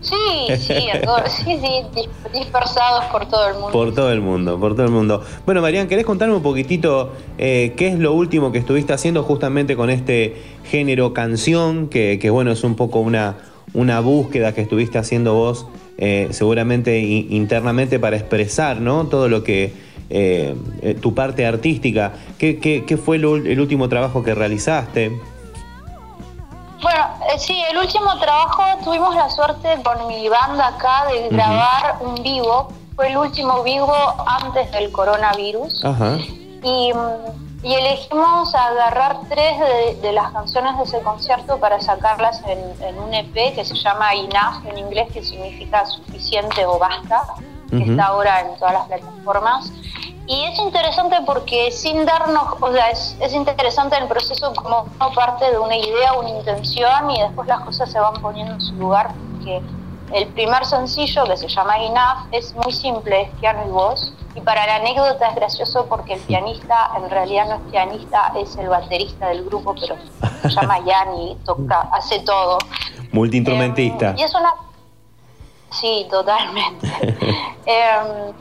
[0.00, 0.14] Sí,
[0.56, 3.70] sí, todo- sí, sí, dis- dispersados por todo el mundo.
[3.70, 5.22] Por todo el mundo, por todo el mundo.
[5.44, 9.76] Bueno, Marian, ¿querés contarme un poquitito eh, qué es lo último que estuviste haciendo justamente
[9.76, 11.88] con este género canción?
[11.88, 13.36] Que, que, bueno, es un poco una,
[13.74, 15.66] una búsqueda que estuviste haciendo vos,
[15.98, 19.06] eh, seguramente internamente para expresar, ¿no?
[19.06, 19.72] Todo lo que.
[20.12, 22.14] eh, eh, tu parte artística.
[22.38, 25.12] ¿Qué, qué- qué fue lo el último trabajo que realizaste?
[26.82, 31.98] Bueno, eh, sí, el último trabajo tuvimos la suerte con mi banda acá de grabar
[32.00, 32.68] un vivo.
[32.96, 33.94] Fue el último vivo
[34.26, 35.84] antes del coronavirus.
[35.84, 36.16] Ajá.
[36.62, 42.42] Y mm, y elegimos agarrar tres de, de las canciones de ese concierto para sacarlas
[42.46, 47.22] en, en un EP que se llama Enough en inglés, que significa suficiente o basta,
[47.68, 49.72] que está ahora en todas las plataformas.
[50.30, 55.50] Y es interesante porque sin darnos, o sea, es, es interesante el proceso como parte
[55.50, 59.12] de una idea, una intención y después las cosas se van poniendo en su lugar
[59.32, 59.60] porque
[60.12, 64.14] el primer sencillo que se llama Enough es muy simple, es piano y voz.
[64.36, 68.54] Y para la anécdota es gracioso porque el pianista en realidad no es pianista, es
[68.56, 69.96] el baterista del grupo, pero
[70.42, 72.58] se llama Yanni, toca, hace todo.
[73.10, 74.14] Multiinstrumentista.
[74.16, 74.54] Y es una...
[75.72, 76.86] Sí, totalmente.
[77.66, 78.32] Em,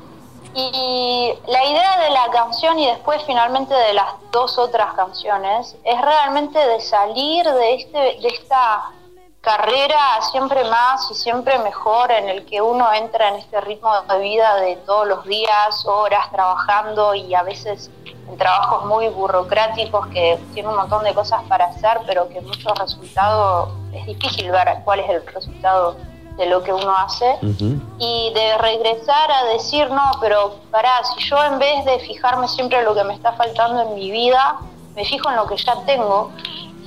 [0.54, 6.02] y la idea de la canción y después finalmente de las dos otras canciones es
[6.02, 8.92] realmente de salir de, este, de esta
[9.42, 14.20] carrera siempre más y siempre mejor en el que uno entra en este ritmo de
[14.20, 20.40] vida de todos los días, horas trabajando y a veces en trabajos muy burocráticos que
[20.54, 25.00] tienen un montón de cosas para hacer, pero que muchos resultados, es difícil ver cuál
[25.00, 25.96] es el resultado
[26.40, 27.38] de lo que uno hace
[28.00, 32.80] y de regresar a decir, no, pero pará, si yo en vez de fijarme siempre
[32.80, 34.56] en lo que me está faltando en mi vida,
[34.96, 36.32] me fijo en lo que ya tengo,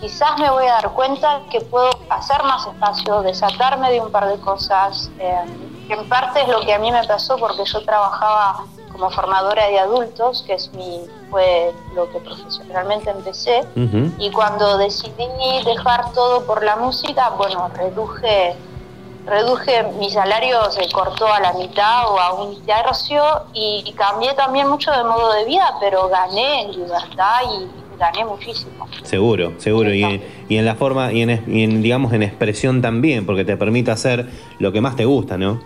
[0.00, 4.26] quizás me voy a dar cuenta que puedo hacer más espacio, desatarme de un par
[4.26, 5.44] de cosas, eh,
[5.86, 9.68] que en parte es lo que a mí me pasó porque yo trabajaba como formadora
[9.68, 13.66] de adultos, que es mi, fue lo que profesionalmente empecé,
[14.18, 18.56] y cuando decidí dejar todo por la música, bueno, reduje
[19.26, 23.22] reduje mi salario, se cortó a la mitad o a un tercio
[23.54, 28.88] y cambié también mucho de modo de vida, pero gané en libertad y gané muchísimo.
[29.02, 29.94] Seguro, seguro.
[29.94, 33.44] Y en, y en la forma, y en, y en, digamos, en expresión también, porque
[33.44, 35.60] te permite hacer lo que más te gusta, ¿no?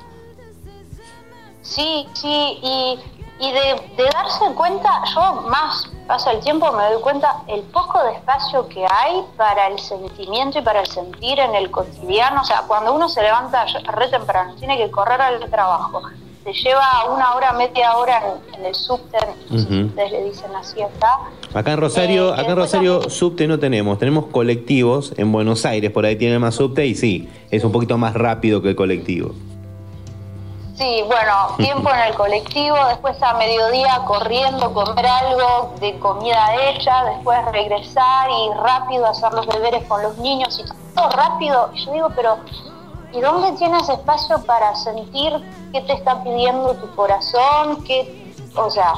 [1.63, 2.99] Sí, sí, y,
[3.39, 8.03] y de, de darse cuenta, yo más pasa el tiempo, me doy cuenta el poco
[8.05, 12.43] de espacio que hay para el sentimiento y para el sentir en el cotidiano.
[12.43, 16.03] O sea, cuando uno se levanta re temprano, tiene que correr al trabajo,
[16.45, 18.23] se lleva una hora, media hora
[18.55, 19.19] en, en el subte,
[19.49, 19.87] si Ujú.
[19.87, 21.19] ustedes le dicen así acá.
[21.53, 26.07] Acá en Rosario, acá en Rosario subte no tenemos, tenemos colectivos en Buenos Aires, por
[26.07, 29.33] ahí tienen más subte y sí, es un poquito más rápido que el colectivo.
[30.77, 37.03] Sí, bueno, tiempo en el colectivo, después a mediodía corriendo, comer algo de comida hecha,
[37.05, 41.71] después regresar y rápido hacer los deberes con los niños y todo rápido.
[41.73, 42.37] Y yo digo, pero
[43.11, 45.33] ¿y dónde tienes espacio para sentir
[45.73, 47.83] qué te está pidiendo tu corazón?
[47.85, 48.93] ¿Qué, o sea,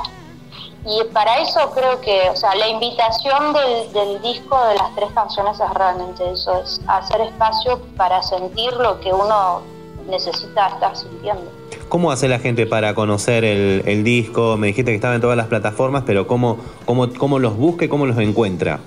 [0.84, 5.12] y para eso creo que, o sea, la invitación del, del disco de las tres
[5.12, 9.60] canciones es realmente eso, es hacer espacio para sentir lo que uno
[10.08, 11.57] necesita estar sintiendo.
[11.88, 14.56] ¿Cómo hace la gente para conocer el, el disco?
[14.56, 17.88] Me dijiste que estaba en todas las plataformas, pero ¿cómo, cómo, cómo los busca y
[17.88, 18.80] cómo los encuentra?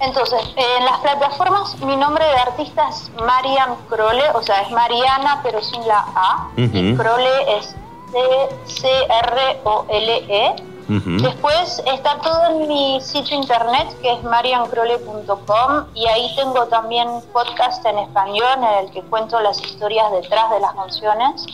[0.00, 5.40] Entonces, en las plataformas mi nombre de artista es Marian Crole, o sea, es Mariana
[5.42, 6.48] pero sin la A.
[6.56, 6.96] Y Ujú.
[6.96, 7.74] Crole es
[11.22, 17.84] Después está todo en mi sitio internet que es mariancrole.com y ahí tengo también podcast
[17.86, 21.46] en español en el que cuento las historias detrás de las canciones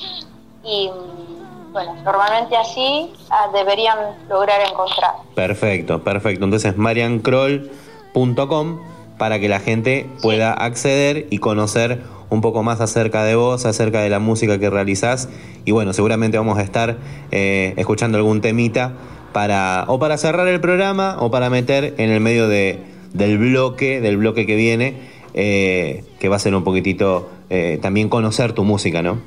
[0.64, 3.98] y mm, bueno, normalmente así ah, deberían
[4.28, 5.12] lograr encontrar.
[5.36, 6.44] Perfecto, perfecto.
[6.44, 8.80] Entonces mariancroll.com
[9.18, 14.00] para que la gente pueda acceder y conocer un poco más acerca de vos, acerca
[14.00, 15.28] de la música que realizás.
[15.64, 16.96] Y bueno, seguramente vamos a estar
[17.30, 18.94] eh, escuchando algún temita
[19.32, 22.78] para o para cerrar el programa o para meter en el medio de,
[23.12, 24.94] del bloque, del bloque que viene,
[25.34, 29.20] eh, que va a ser un poquitito eh, también conocer tu música, ¿no?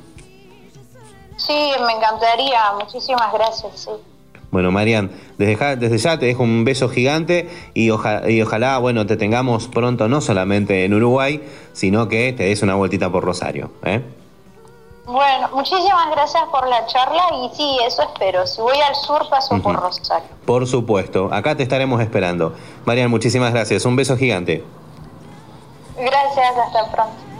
[1.36, 1.52] Sí,
[1.86, 3.72] me encantaría, muchísimas gracias.
[3.80, 3.90] Sí.
[4.50, 9.16] Bueno, Marian, desde, ya te dejo un beso gigante y, oja- y ojalá, bueno, te
[9.16, 11.40] tengamos pronto no solamente en Uruguay,
[11.72, 13.72] sino que te des una vueltita por Rosario.
[13.82, 14.02] ¿eh?
[15.04, 18.46] Bueno, muchísimas gracias por la charla y sí, eso espero.
[18.46, 20.28] Si voy al sur paso por Rosario.
[20.46, 22.54] Por supuesto, acá te estaremos esperando.
[22.84, 23.84] Marian, muchísimas gracias.
[23.84, 24.64] Un beso gigante.
[25.96, 27.31] Gracias, hasta pronto.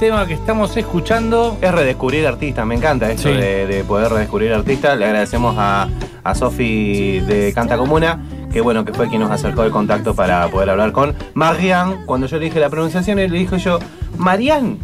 [0.00, 1.56] Tema que estamos escuchando.
[1.60, 3.34] Es redescubrir artistas, me encanta esto Sí.
[3.36, 4.98] de, de poder redescubrir artistas.
[4.98, 5.88] Le agradecemos a,
[6.24, 8.18] a Sofi de Canta Comuna,
[8.52, 11.98] que bueno, que fue quien nos acercó el contacto para poder hablar con Marianne.
[12.06, 13.78] Cuando yo le dije la pronunciación, él le dijo yo,
[14.16, 14.78] Marianne.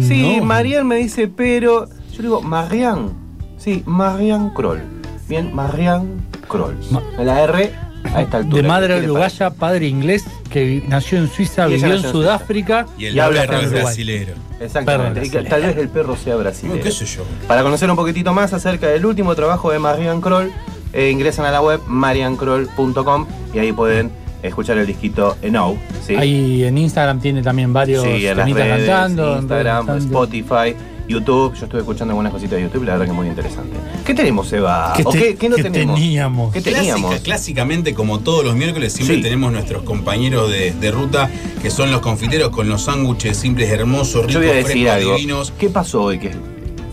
[0.00, 0.44] Sí, No.
[0.44, 1.86] Marianne me dice, pero.
[2.12, 3.10] Yo le digo, Marianne.
[3.56, 4.80] Sí, Marianne Kroll.
[5.28, 6.08] Bien, Marianne
[6.48, 6.76] Kroll.
[7.18, 7.72] La R
[8.14, 8.62] a esta altura.
[8.62, 12.10] De madre ¿Qué le uruguaya, padre inglés, que nació en Suiza, Y vivió en en
[12.10, 12.86] Sudáfrica.
[12.98, 13.82] Y el Y habla perro es Uruguay.
[13.82, 14.34] brasilero.
[14.60, 15.14] Exactamente.
[15.20, 16.82] Perro Y que tal vez el perro sea brasileño.
[16.82, 17.22] ¿Qué sé yo?
[17.46, 20.50] Para conocer un poquitito más acerca del último trabajo de Marianne Kroll,
[20.92, 24.10] eh, ingresan a la web mariancroll.com y ahí pueden
[24.42, 25.76] escuchar el disquito Enough.
[26.06, 26.14] ¿sí?
[26.14, 29.32] Ahí en Instagram tiene también varios Sí, en las redes, cantando.
[29.32, 30.74] en Instagram, redes Spotify,
[31.08, 31.54] YouTube.
[31.54, 33.76] Yo estuve escuchando algunas cositas de YouTube, la verdad que es muy interesante.
[34.04, 34.92] ¿Qué tenemos, Eva?
[34.96, 35.96] ¿Qué ¿O te- qué, qué no qué tenemos?
[35.98, 36.52] teníamos?
[36.52, 37.10] ¿Qué teníamos?
[37.10, 39.22] Clásica- clásicamente, como todos los miércoles, siempre Sí.
[39.22, 41.30] tenemos nuestros compañeros de, de ruta,
[41.62, 44.92] que son los confiteros con los sándwiches simples, hermosos, ricos, Yo voy a decir frescos,
[44.94, 45.14] algo.
[45.16, 45.52] divinos.
[45.58, 46.18] ¿Qué pasó hoy?
[46.18, 46.30] Que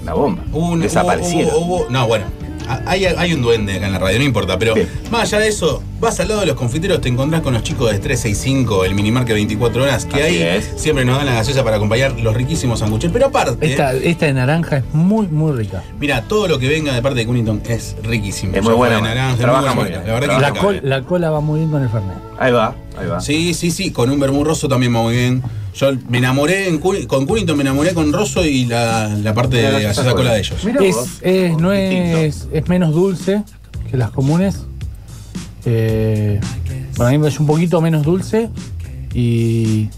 [0.01, 0.43] una bomba.
[0.53, 1.51] Un- Desaparecieron.
[1.55, 2.25] hubo- hubo- no, bueno,
[2.85, 4.89] hay, hay un duende acá en la radio, no importa, pero Bien.
[5.11, 7.91] más allá de eso, vas al lado de los confiteros, te encontrás con los chicos
[7.91, 10.71] de 365, el minimarket 24 horas, que Así ahí es.
[10.75, 13.11] siempre nos dan la gaseosa para acompañar los riquísimos sándwiches.
[13.11, 15.83] Pero aparte, Esta, esta de naranja es muy, muy rica.
[15.99, 18.55] mira, todo lo que venga de parte de Cunnington es riquísimo.
[18.55, 20.07] Es muy buena, fue de naranja, trabaja muy muy buena, bien.
[20.07, 20.79] La verdad que La, impecable.
[20.81, 22.17] col- la cola va muy bien con el Fernet.
[22.39, 23.21] Ahí va, ahí va.
[23.21, 25.41] Sí, sí, sí, con un vermú rosso también va muy bien.
[25.75, 29.83] Yo me enamoré, en con Cunnington me enamoré con Rosso y la, la parte de
[29.83, 30.65] gaseosa cola de ellos.
[31.21, 33.43] Es, no es, es menos dulce
[33.91, 34.63] que las comunes.
[35.65, 36.39] Eh,
[36.95, 38.49] para mí es un poquito menos dulce
[39.13, 39.89] y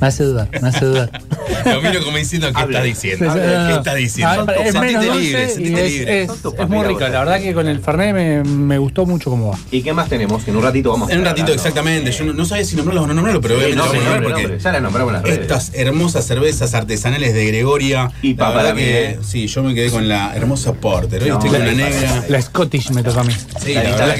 [0.00, 1.10] me hace dudar, me hace dudar.
[1.64, 2.78] Lo miro como diciendo, ¿qué Habla.
[2.84, 3.34] estás diciendo?
[3.34, 4.46] ¿Qué estás diciendo?
[4.48, 6.22] Ah, es menos dulce libre, y sentite es, libre.
[6.22, 7.00] es- es muy rico.
[7.00, 9.58] La verdad que con el Fernet me, me gustó mucho cómo va.
[9.70, 10.46] ¿Y qué más tenemos?
[10.46, 11.62] En un ratito vamos a En un ratito, hablando.
[11.62, 12.12] exactamente.
[12.12, 14.08] Yo no, no sabía si nombrarlos o no nombrarlos, pero Sí, obviamente nombre, lo voy
[14.08, 14.64] a nombrar porque nombre.
[14.64, 15.38] Ya las nombramos las redes.
[15.40, 18.10] estas hermosas cervezas artesanales de Gregoria.
[18.22, 19.18] Y la para mí, que ¿eh?
[19.22, 21.22] sí, yo me quedé con la hermosa Porter.
[21.22, 22.24] Hoy No, estoy con la- una negra.
[22.28, 23.34] La Scottish me toca a mí.
[23.64, 24.16] Sí, la está verdad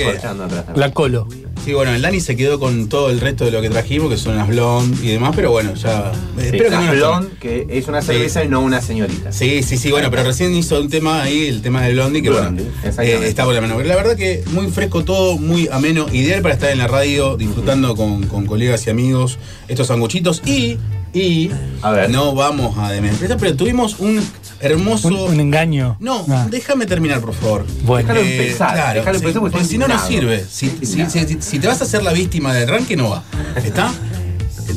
[0.74, 0.80] que.
[0.80, 1.28] La Colo.
[1.68, 4.16] Sí, bueno, el Dani se quedó con todo el resto de lo que trajimos, que
[4.16, 6.12] son las blonde y demás, pero bueno, ya.
[6.38, 8.46] Sí, espero que no nos que es una cerveza Sí.
[8.46, 9.32] y no una señorita.
[9.32, 12.30] Sí, sí, sí, bueno, pero recién hizo un tema ahí, el tema del Blondie, que
[12.30, 13.74] Blondie, bueno, eh, está por la mano.
[13.76, 17.36] Pero la verdad que muy fresco todo, muy ameno, ideal para estar en la radio
[17.36, 19.36] disfrutando con, con colegas y amigos
[19.68, 20.40] estos sanguchitos.
[20.46, 20.78] Y,
[21.12, 21.50] y
[21.82, 22.08] A ver.
[22.08, 24.22] no vamos a demenciar, pero tuvimos un
[24.60, 25.08] hermoso...
[25.08, 25.96] Un, un engaño.
[26.00, 26.46] no, Ah.
[26.50, 27.66] déjame terminar, por favor.
[27.84, 28.08] Bueno.
[28.12, 30.44] Déjalo empezar, Claro, déjalo sí, empezar porque si no, no sirve.
[30.50, 31.10] Si, si- indignado.
[31.10, 33.22] si- si te vas a hacer la víctima del ranking, no va.
[33.56, 33.92] ¿Está?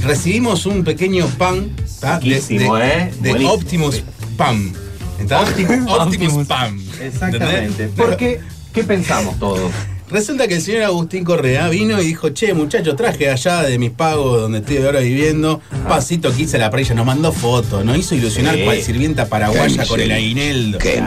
[0.04, 1.76] Recibimos un pequeño pan
[2.22, 3.14] de, de- ¿eh?
[3.22, 3.46] de.
[3.46, 4.04] Optimus
[4.38, 4.74] Pam.
[5.20, 5.42] ¿Está?
[5.42, 6.48] Optimus, Optimus.
[6.48, 6.80] Pam.
[7.02, 7.66] Exactamente.
[7.84, 7.92] ¿Entendés?
[7.96, 8.40] Porque,
[8.74, 9.72] ¿qué pensamos todos?
[10.12, 13.92] Resulta que el señor Agustín Correa vino y dijo, che, muchachos, traje allá de mis
[13.92, 17.98] pagos donde estoy ahora viviendo, pasito que hice a la parrilla, nos mandó fotos, nos
[17.98, 18.64] hizo ilusionar Sí.
[18.66, 20.80] cual sirvienta paraguaya con el aguinaldo.
[20.80, 21.02] Qué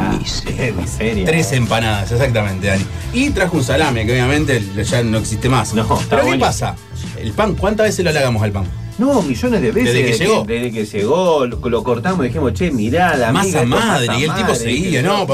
[0.79, 1.27] miseria.
[1.27, 2.85] Tres empanadas, exactamente, Dani.
[3.13, 5.75] Y trajo un salame, que obviamente ya no existe más.
[5.75, 6.75] No, Pero ¿qué pasa?
[7.21, 8.65] El pan, ¿cuántas veces lo halagamos al pan?
[8.97, 9.93] No, millones de veces.
[9.93, 10.45] Desde que llegó.
[10.45, 14.07] Desde que llegó, lo, lo cortamos y dijimos, che, mirá, la amiga, Masa es madre,
[14.07, 15.27] masa y el tipo seguía, ¿no?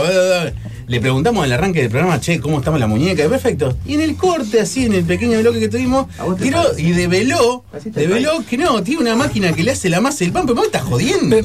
[0.90, 3.28] Le preguntamos el arranque del programa, che, ¿cómo estamos la muñeca?
[3.28, 3.76] Perfecto.
[3.86, 6.64] Y en el corte, así, en el pequeño bloque que tuvimos, ¿A vos te tiró
[6.64, 6.82] parece?
[6.82, 10.42] y develó, develó que no, tiene una máquina que le hace la masa del pan,
[10.46, 11.36] pero vos estás jodiendo.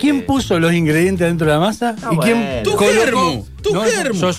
[0.00, 1.94] ¿Quién, puso los ingredientes dentro de la masa?
[2.02, 2.62] Ah, ¿Y quién bueno.
[2.62, 4.30] Tu colocó- germo, tu No, germo.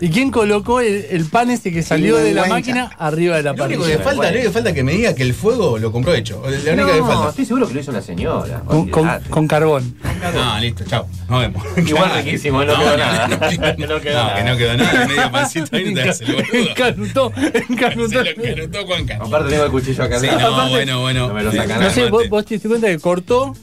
[0.00, 3.52] ¿Y quién colocó el, el pan ese que salió de la máquina arriba de la
[3.54, 3.98] Lo único parrilla?
[3.98, 6.14] que falta, lo único que falta es que me diga que el fuego lo compró
[6.14, 6.40] hecho.
[6.44, 7.28] La única No, que falta.
[7.30, 8.60] estoy seguro que lo hizo una señora.
[8.66, 9.30] Con, con- olvidate.
[9.30, 9.94] con carbón.
[10.34, 11.06] No, listo, chao.
[11.28, 11.64] Nos vemos.
[11.86, 13.28] Igual riquísimo, no quedó nada.
[13.28, 15.06] No, No quedó no, que no quedó nada.
[15.06, 16.52] Medio pancito ahí no te hagas el boludo.
[16.70, 17.32] Encanutó,
[17.68, 18.24] encanutó.
[18.24, 19.28] Se lo canutó Juan Carlos.
[19.28, 20.20] Aparte tengo el cuchillo acá.
[20.20, 21.28] Sí, no, Aparte, bueno, bueno.
[21.28, 21.80] No me lo sacan.
[21.82, 23.54] No sé, vos, vos te diste cuenta que cortó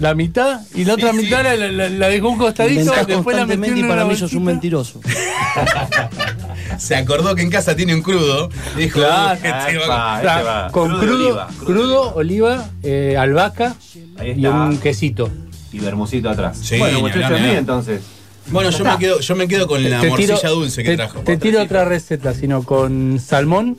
[0.00, 1.24] la mitad y la otra Sí, sí.
[1.24, 4.32] mitad la, la- la dejó un costadito, después la metió en y para mí sos
[4.32, 4.52] un bolsita.
[4.52, 5.00] mentiroso.
[6.78, 8.48] Se acordó que en casa tiene un crudo.
[8.76, 9.32] Dijo, Claro.
[9.40, 10.70] "Uh, este va- Epa, O ahí sea, te va.
[10.72, 13.76] con Crudo crudo, oliva, crudo oliva, eh, albahaca
[14.24, 15.30] y un quesito.
[15.74, 16.58] Y bermucito atrás.
[16.62, 17.56] Sí, bueno, muchachos, hablar.
[17.56, 18.00] entonces.
[18.48, 20.96] Bueno, yo me, quedo, yo me quedo con la Te morcilla tiro- dulce que te,
[20.96, 21.20] trajo.
[21.20, 23.78] Te tiro otra receta, sino con salmón,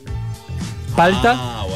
[0.96, 1.75] palta Ah, bueno.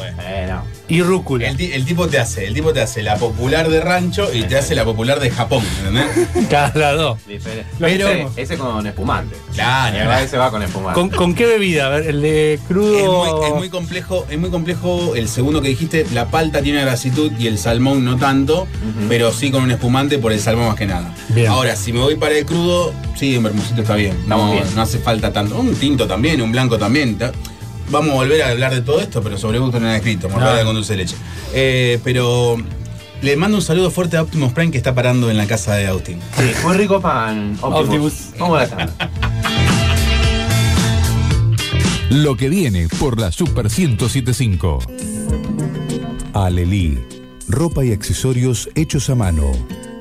[0.91, 1.47] Y rúcula.
[1.47, 4.43] El, ti- el tipo te hace, el tipo te hace la popular de rancho y
[4.43, 6.47] te hace la popular de Japón, ¿entendés?
[6.49, 7.25] Cada dos.
[7.27, 7.65] Diferente.
[7.79, 9.35] Lo Pero ese con espumante.
[9.53, 10.99] Claro, La verdad, ese va con espumante.
[10.99, 11.87] ¿Con, con qué bebida?
[11.87, 12.97] A ver, el de crudo.
[12.97, 16.81] Es muy, es muy complejo, es muy complejo el segundo que dijiste, la palta tiene
[16.81, 18.67] grasitud y el salmón no tanto,
[19.07, 21.13] pero sí con un espumante por el salmón más que nada.
[21.29, 21.47] Bien.
[21.47, 24.17] Ahora, si me voy para el crudo, sí, un vermucito está bien.
[24.21, 24.65] Estamos no, bien.
[24.75, 25.57] no hace falta tanto.
[25.57, 27.17] Un tinto también, un blanco también.
[27.17, 27.31] ta-
[27.91, 30.59] Vamos a volver a hablar de todo esto, pero sobre gusto no han escrito, mortadela
[30.61, 30.65] No.
[30.67, 31.15] con dulce de leche.
[31.53, 32.57] Eh, pero
[33.21, 35.85] Le mando un saludo fuerte a Optimus Prime que está parando en la casa de
[35.87, 36.19] Austin.
[36.37, 37.55] Sí, muy rico pan.
[37.61, 37.85] Optimus.
[37.85, 38.13] Optimus.
[38.39, 38.89] Vamos a la.
[42.09, 44.79] Lo que viene por la Super 1075.
[46.33, 46.99] Alelí.
[47.47, 49.51] Ropa y accesorios hechos a mano.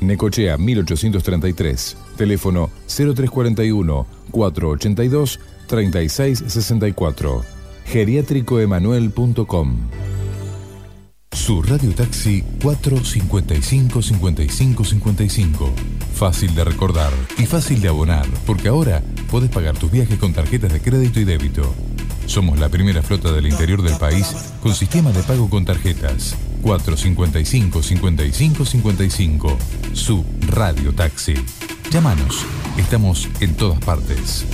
[0.00, 1.96] Necochea 1833.
[2.16, 7.42] Teléfono 0341 482 3664.
[7.86, 9.76] Geriátricoemanuel.com.
[11.36, 15.72] Su radio taxi 455 55 55.
[16.14, 20.72] Fácil de recordar y fácil de abonar, porque ahora podés pagar tus viajes con tarjetas
[20.72, 21.74] de crédito y débito.
[22.26, 26.34] Somos la primera flota del interior del país con sistema de pago con tarjetas.
[26.66, 29.58] 455 55 55.
[29.92, 31.34] Su radio taxi.
[31.92, 32.44] Llámanos.
[32.76, 34.44] Estamos en todas partes.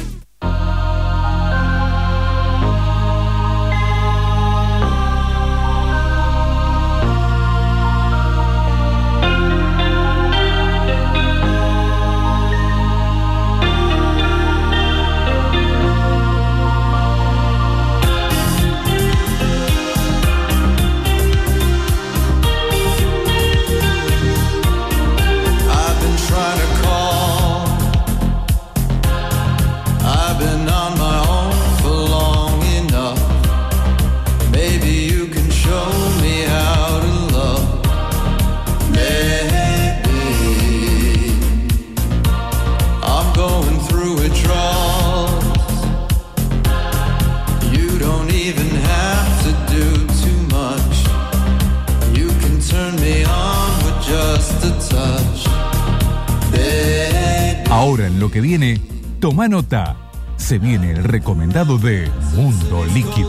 [58.32, 58.80] Que viene,
[59.20, 59.96] toma nota.
[60.36, 63.28] Se viene el recomendado de Mundo Líquido.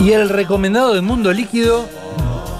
[0.00, 1.86] Y el recomendado del mundo líquido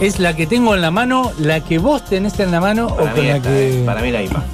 [0.01, 2.97] es la que tengo en la mano, la que vos tenés en la mano o
[2.97, 4.45] Para con mí, la esta, que eh, para mí la IPA.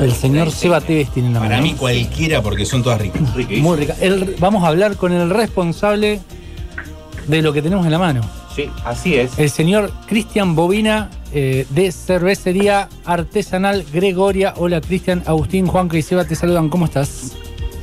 [0.00, 1.50] el señor Seba Tevez tiene en la mano.
[1.50, 3.22] Para mí cualquiera porque son todas ricas.
[3.60, 3.94] Muy rica.
[4.00, 6.20] El- vamos a hablar con el responsable
[7.26, 8.20] de lo que tenemos en la mano.
[8.54, 9.38] Sí, así es.
[9.38, 14.52] El señor Cristian Bobina eh, de Cervecería Artesanal Gregoria.
[14.56, 16.68] Hola Cristian, Agustín, Juanca y Seba te saludan.
[16.68, 17.34] ¿Cómo estás?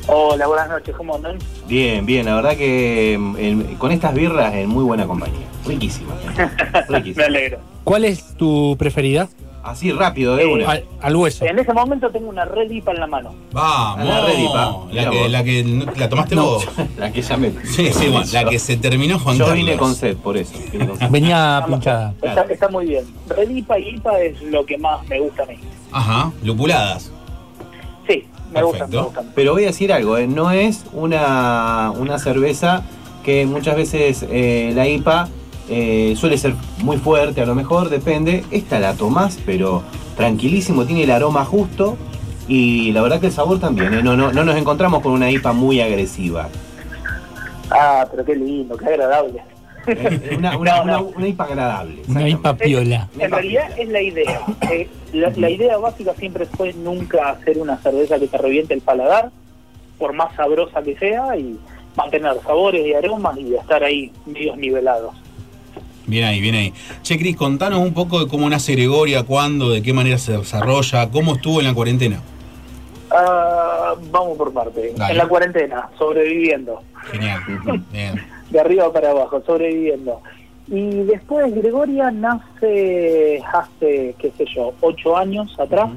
[0.08, 1.38] Hola, buenas noches, ¿cómo andan?
[1.68, 5.46] Bien, bien, la verdad que mm, en- con estas birras en muy buena compañía.
[5.66, 6.14] Riquísima.
[7.16, 7.60] Me alegro.
[7.84, 9.28] ¿Cuál es tu preferida?
[9.70, 10.72] Así rápido, de una.
[10.72, 11.46] Al, al hueso.
[11.46, 13.36] En ese momento tengo una red IPA en la mano.
[13.52, 14.06] Vamos.
[14.08, 14.78] La Redipa.
[14.92, 16.68] La Mirá que, la que la tomaste No, vos.
[16.98, 17.52] La que ya me.
[17.66, 19.66] Sí, sí, bueno, la que se terminó Juan Yo Carlos.
[19.66, 20.54] vine con sed, por eso.
[21.10, 22.14] Venía pinchada.
[22.22, 23.06] Está, está muy bien.
[23.28, 25.56] Red IPA y IPA es lo que más me gusta a mí.
[25.92, 27.12] Ajá, lupuladas.
[28.08, 29.04] Sí, me gustan, me Perfecto.
[29.06, 29.32] gustan.
[29.36, 32.84] Pero voy a decir algo, eh, no es una, una cerveza
[33.24, 35.30] que muchas veces eh, la IPA
[35.70, 36.54] eh, suele ser
[36.84, 38.44] muy fuerte, a lo mejor, depende.
[38.52, 39.84] Esta la tomás, pero
[40.18, 41.98] tranquilísimo, tiene el aroma justo
[42.48, 43.94] y la verdad que el sabor también.
[43.94, 46.50] eh, No, no, no nos encontramos con una IPA muy agresiva.
[47.72, 49.42] Ah, pero qué lindo, qué agradable.
[49.88, 52.02] Eh, Una, una, una- una IPA agradable.
[52.08, 53.08] Una IPA piola.
[53.18, 54.42] En realidad es la idea.
[54.72, 58.82] Eh, la, la idea básica siempre fue nunca hacer una cerveza que te reviente el
[58.82, 59.32] paladar,
[59.98, 61.58] por más sabrosa que sea, y
[61.96, 65.16] mantener sabores y aromas y estar ahí medios nivelados.
[66.10, 66.74] Bien ahí, bien ahí.
[67.04, 71.10] Che, Cris, contanos un poco de cómo nace Gregoria, cuándo, de qué manera se desarrolla,
[71.12, 72.22] cómo estuvo en la cuarentena.
[73.12, 74.94] Ah, vamos por parte.
[74.96, 75.12] Dale.
[75.12, 76.82] En la cuarentena, sobreviviendo.
[77.12, 77.42] Genial.
[77.92, 78.16] Bien.
[78.50, 80.22] de arriba para abajo, sobreviviendo.
[80.68, 85.90] Y después Gregoria nace hace, qué sé yo, ocho años atrás,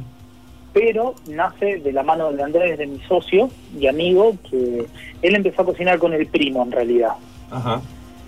[0.72, 4.86] pero nace de la mano de Andrés, de mi socio y amigo, que
[5.20, 7.12] él empezó a cocinar con el primo en realidad.
[7.50, 7.82] Ajá.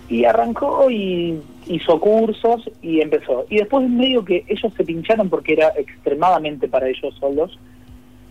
[0.09, 3.47] Y arrancó y hizo cursos y empezó.
[3.49, 7.59] Y después medio que ellos se pincharon porque era extremadamente para ellos solos.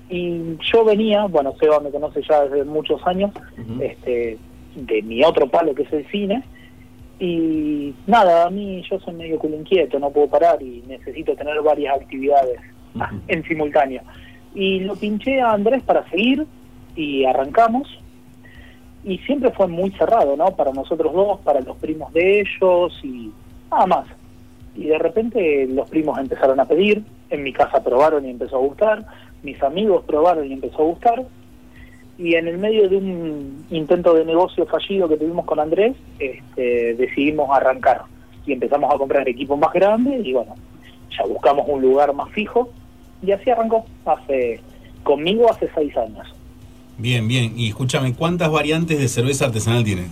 [0.09, 3.31] Y yo venía, bueno, Seba me conoce ya desde muchos años,
[3.79, 4.37] este,
[4.75, 6.43] de mi otro palo que es el cine.
[7.19, 11.61] Y nada, a mí yo soy medio culo inquieto, no puedo parar y necesito tener
[11.61, 12.59] varias actividades
[13.27, 14.01] en simultáneo.
[14.53, 16.45] Y lo pinché a Andrés para seguir
[16.95, 17.87] y arrancamos.
[19.03, 20.55] Y siempre fue muy cerrado, ¿no?
[20.55, 23.31] Para nosotros dos, para los primos de ellos y
[23.69, 24.07] nada más.
[24.75, 28.59] Y de repente los primos empezaron a pedir, en mi casa probaron y empezó a
[28.59, 29.05] gustar,
[29.43, 31.23] mis amigos probaron y empezó a gustar.
[32.17, 36.95] Y en el medio de un intento de negocio fallido que tuvimos con Andrés, este,
[36.95, 38.03] decidimos arrancar
[38.45, 40.55] y empezamos a comprar equipos más grandes y bueno,
[41.17, 42.69] ya buscamos un lugar más fijo
[43.21, 44.59] y así arrancó hace
[45.03, 46.33] conmigo hace seis años.
[46.97, 47.53] Bien, bien.
[47.57, 50.07] Y escúchame, ¿cuántas variantes de cerveza artesanal tienen?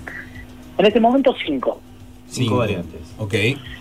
[0.77, 1.79] En este momento cinco,
[2.27, 3.01] Cinco variantes.
[3.17, 3.31] Ok.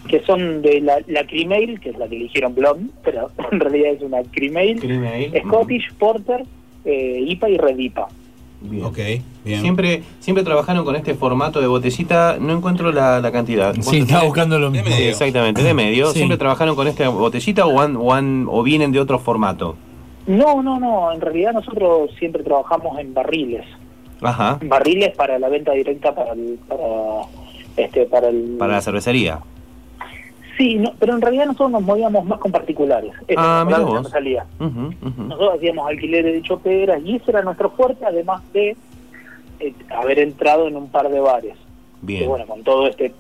[0.09, 3.61] que son de la, la Cream Ale, que es la que eligieron Blonde, pero en
[3.61, 6.45] realidad es una Cream Ale, Scottish, Porter,
[6.85, 8.09] eh, IPA y Red IPA.
[8.63, 8.85] Bien.
[8.85, 8.99] Ok,
[9.43, 9.63] bien.
[9.63, 13.73] Siempre, siempre trabajaron con este formato de botellita, no encuentro la, la cantidad.
[13.73, 14.25] Sí, ¿Vos estaba tenés?
[14.27, 14.89] buscando lo mismo.
[14.89, 16.09] Sí, exactamente, de medio.
[16.09, 16.19] Sí.
[16.19, 19.77] ¿Siempre trabajaron con esta botellita o, han- o, han- o vienen de otro formato?
[20.31, 23.65] No, no, no, en realidad nosotros siempre trabajamos en barriles.
[24.23, 26.59] Ajá, Barriles para la venta directa para el...
[26.69, 26.85] Para,
[27.77, 29.39] este, para el para la cervecería.
[30.59, 33.13] Sí, no, pero en realidad nosotros nos movíamos más con particulares.
[33.27, 33.95] Esa Ah, mira la vos.
[33.97, 34.45] que nos salía.
[34.59, 38.77] Nosotros hacíamos alquileres de choperas y ese era nuestro fuerte, además de
[39.61, 41.55] eh, haber entrado en un par de bares.
[41.55, 42.29] Que Bien.
[42.29, 43.15] bueno, con todo este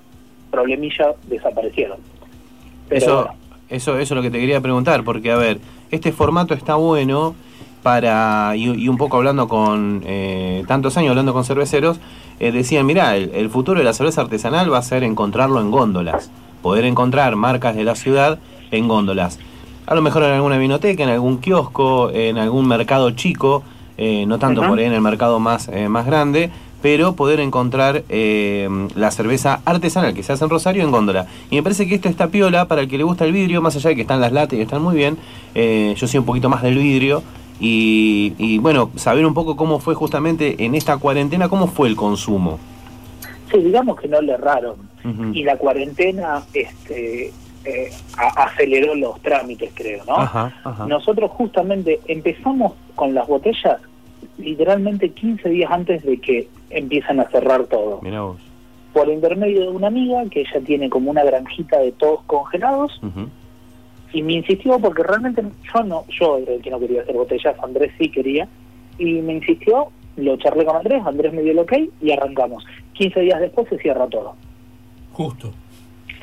[0.50, 1.98] problemilla desaparecieron.
[2.90, 3.34] Pero Eso, bueno,
[3.70, 5.58] eso, eso es lo que te quería preguntar, porque a ver,
[5.90, 7.34] este formato está bueno
[7.82, 11.98] para, y, y un poco hablando con, eh, tantos años hablando con cerveceros,
[12.38, 15.70] eh, decían, mirá, el, el futuro de la cerveza artesanal va a ser encontrarlo en
[15.70, 16.30] góndolas,
[16.62, 18.38] poder encontrar marcas de la ciudad
[18.70, 19.38] en góndolas.
[19.86, 23.62] A lo mejor en alguna vinoteca, en algún kiosco, en algún mercado chico,
[23.98, 26.50] eh, no tanto por ahí en el mercado más, eh, más grande,
[26.82, 31.26] pero poder encontrar eh, la cerveza artesanal que se hace en Rosario en góndola.
[31.50, 33.76] Y me parece que esta está piola para el que le gusta el vidrio, más
[33.76, 35.18] allá de que están las latas y están muy bien.
[35.54, 37.22] eh, yo soy un poquito más del vidrio.
[37.62, 41.96] Y, y, bueno, saber un poco cómo fue justamente en esta cuarentena, cómo fue el
[41.96, 42.58] consumo.
[43.52, 44.76] sí, digamos que no le erraron.
[45.32, 47.32] Y la cuarentena este,
[47.64, 47.90] eh,
[48.36, 50.16] aceleró los trámites, creo, ¿no?
[50.16, 50.86] Ajá, ajá.
[50.86, 53.78] Nosotros justamente empezamos con las botellas
[54.38, 58.00] literalmente 15 días antes de que empiezan a cerrar todo.
[58.02, 58.40] Mirá vos.
[58.92, 62.98] Por intermedio de una amiga que ella tiene como una granjita de todos congelados
[64.12, 65.42] y me insistió porque realmente
[65.72, 68.48] yo no, yo era el que no quería hacer botellas, Andrés sí quería
[68.98, 72.64] y me insistió, lo charlé con Andrés, Andrés me dio el ok y arrancamos.
[72.94, 74.34] 15 días después se cierra todo.
[75.12, 75.52] Justo.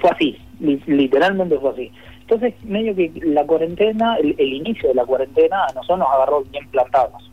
[0.01, 1.91] Fue así, li- literalmente fue así.
[2.21, 6.43] Entonces, medio que la cuarentena, el, el inicio de la cuarentena a nosotros nos agarró
[6.51, 7.31] bien plantados.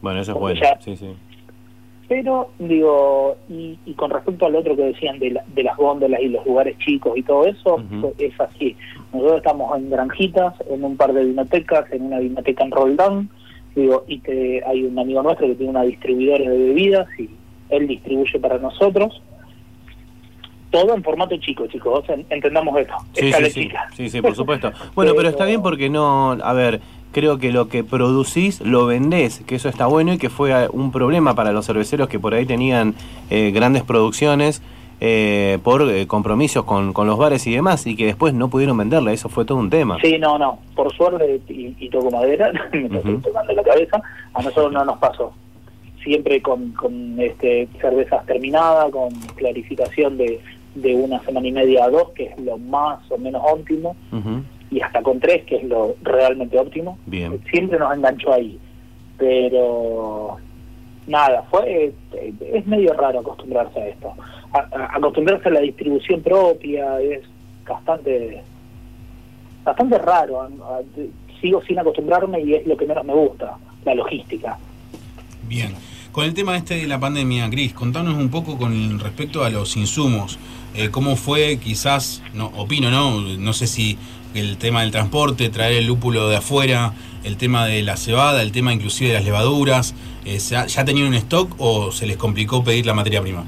[0.00, 0.60] Bueno, eso es bueno.
[0.60, 1.14] ya- Sí, sí.
[2.08, 6.20] Pero, digo, y, y con respecto al otro que decían de, la- de las góndolas
[6.20, 7.82] y los lugares chicos y todo eso,
[8.18, 8.76] es así.
[9.12, 13.30] Nosotros estamos en granjitas, en un par de vinotecas, en una vinoteca en Roldán,
[13.74, 17.30] digo, y que hay un amigo nuestro que tiene una distribuidora de bebidas y
[17.70, 19.22] él distribuye para nosotros.
[20.70, 22.94] Todo en formato chico, chicos, entendamos esto.
[23.12, 24.72] Sí, sí, sí, sí, por supuesto.
[24.96, 26.80] Bueno, pero está bien porque no, a ver,
[27.14, 30.68] creo que lo que producís lo vendés, que eso está bueno y que fue eh,
[30.72, 32.94] un problema para los cerveceros que por ahí tenían
[33.30, 34.60] eh, grandes producciones
[35.00, 38.76] eh, por eh, compromisos con, con los bares y demás y que después no pudieron
[38.76, 39.98] venderla, eso fue todo un tema.
[40.02, 40.58] Sí, no, no.
[40.74, 44.02] Por suerte, y, y toco madera, me estoy tocando la cabeza,
[44.34, 45.32] a nosotros no nos pasó.
[46.02, 50.40] Siempre con, con este, cervezas terminadas, con clarificación de,
[50.74, 54.42] de una semana y media a dos, que es lo más o menos óptimo, Ujú,
[54.70, 56.98] y hasta con tres, que es lo realmente óptimo.
[57.06, 57.40] Bien.
[57.50, 58.58] Siempre nos enganchó ahí.
[59.18, 60.36] Pero
[61.06, 61.92] nada, fue
[62.52, 64.12] es medio raro acostumbrarse a esto.
[64.52, 67.22] A- a- acostumbrarse a la distribución propia es
[67.66, 68.42] bastante
[69.64, 70.48] bastante raro.
[71.40, 74.58] Sigo sin acostumbrarme y es lo que menos me gusta, la logística.
[75.48, 75.74] Bien.
[76.12, 79.76] Con el tema este de la pandemia, Gris, contanos un poco con respecto a los
[79.76, 80.38] insumos.
[80.76, 83.20] Eh, ¿Cómo fue, quizás, no opino, no?
[83.20, 83.98] No sé si
[84.34, 86.92] el tema del transporte, traer el lúpulo de afuera,
[87.24, 89.94] el tema de la cebada, el tema inclusive de las levaduras.
[90.26, 93.44] eh, ¿se ha- ¿Ya tenían un stock o se les complicó pedir la materia prima?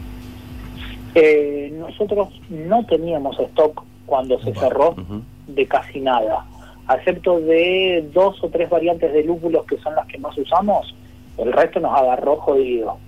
[1.15, 4.95] Eh, nosotros no teníamos stock cuando se cerró
[5.47, 6.45] de casi nada,
[6.95, 10.95] excepto de dos o tres variantes de lúpulos que son las que más usamos,
[11.39, 12.99] el resto nos agarró jodido.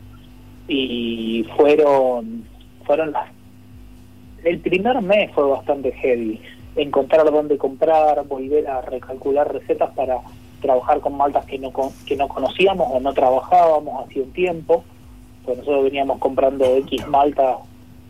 [0.66, 2.44] Y fueron,
[2.84, 3.28] fueron las...
[4.44, 6.40] El primer mes fue bastante heavy,
[6.78, 10.18] encontrar dónde comprar, volver a recalcular recetas para
[10.62, 14.84] trabajar con maltas que no, con- que no conocíamos o no trabajábamos hacía un tiempo,
[15.44, 17.58] pues nosotros veníamos comprando X malta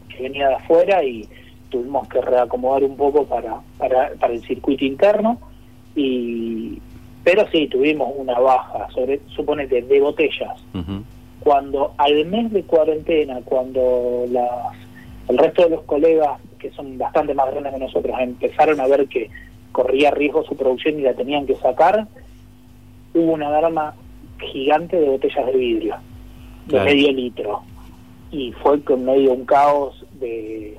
[0.09, 1.29] que venía de afuera y
[1.71, 5.39] tuvimos que reacomodar un poco para, para, para el circuito interno.
[5.95, 6.81] Y
[7.25, 10.57] pero sí tuvimos una baja sobre suponete de botellas.
[11.41, 14.49] Cuando al mes de cuarentena cuando las
[15.29, 18.15] el resto de los colegas que son bastante más grandes que nosotros.
[18.21, 19.31] Empezaron a ver que
[19.73, 22.07] corría riesgo su producción y la tenían que sacar.
[23.15, 23.95] Hubo una alarma
[24.41, 25.97] gigante de botellas de vidrio
[26.67, 26.85] de Claro.
[26.85, 27.63] medio litro.
[28.31, 30.77] Y fue con medio un caos de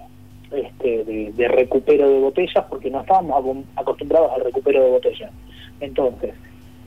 [0.52, 5.32] este de, de recupero de botellas porque no estábamos acostumbrados al recupero de botellas.
[5.80, 6.34] Entonces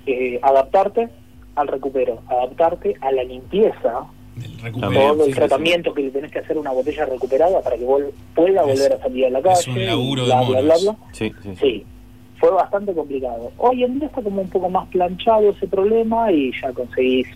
[0.07, 1.09] eh, adaptarte
[1.55, 4.05] al recupero adaptarte a la limpieza
[4.80, 7.85] todo el sí, tratamiento que le tenés que hacer a una botella recuperada para que
[7.85, 10.61] vol- pueda volver a salir a la calle Es un laburo y de bla, bla,
[10.62, 10.97] bla, bla.
[11.12, 11.85] Sí, Sí,
[12.39, 13.53] fue bastante complicado.
[13.59, 17.26] Hoy en día está como un poco más planchado ese problema y ya conseguís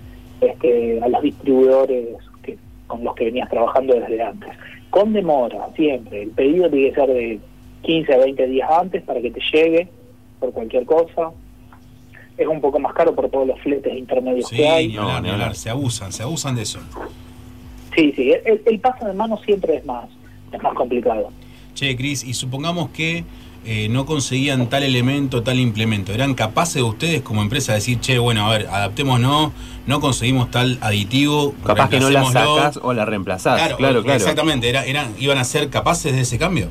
[0.40, 4.50] este, a los distribuidores que, con los que venías trabajando desde antes.
[4.90, 6.22] Con demora, siempre.
[6.22, 7.40] El pedido tiene que ser de
[7.82, 9.88] 15 a 20 días antes para que te llegue
[10.40, 11.30] por cualquier cosa.
[12.38, 14.88] Es un poco más caro por todos los fletes intermedios Sí, que hay.
[14.88, 15.54] ni hablar, ni hablar.
[15.56, 16.80] Se abusan, se abusan de eso.
[17.94, 20.04] Sí, sí, el, el paso de mano siempre es más,
[20.52, 21.30] es más complicado.
[21.74, 23.24] Che, Cris, y supongamos que
[23.64, 26.12] eh, no conseguían tal elemento, tal implemento.
[26.12, 29.52] ¿Eran capaces ustedes como empresa de decir, che, bueno, a ver, adaptémonos,
[29.86, 31.54] no conseguimos tal aditivo?
[31.64, 32.56] Capaz que no la reemplacémoslo"?
[32.62, 33.56] sacas o la reemplazás.
[33.58, 34.16] Claro, Claro, claro.
[34.18, 36.68] Exactamente, era, eran, iban a ser capaces de ese cambio.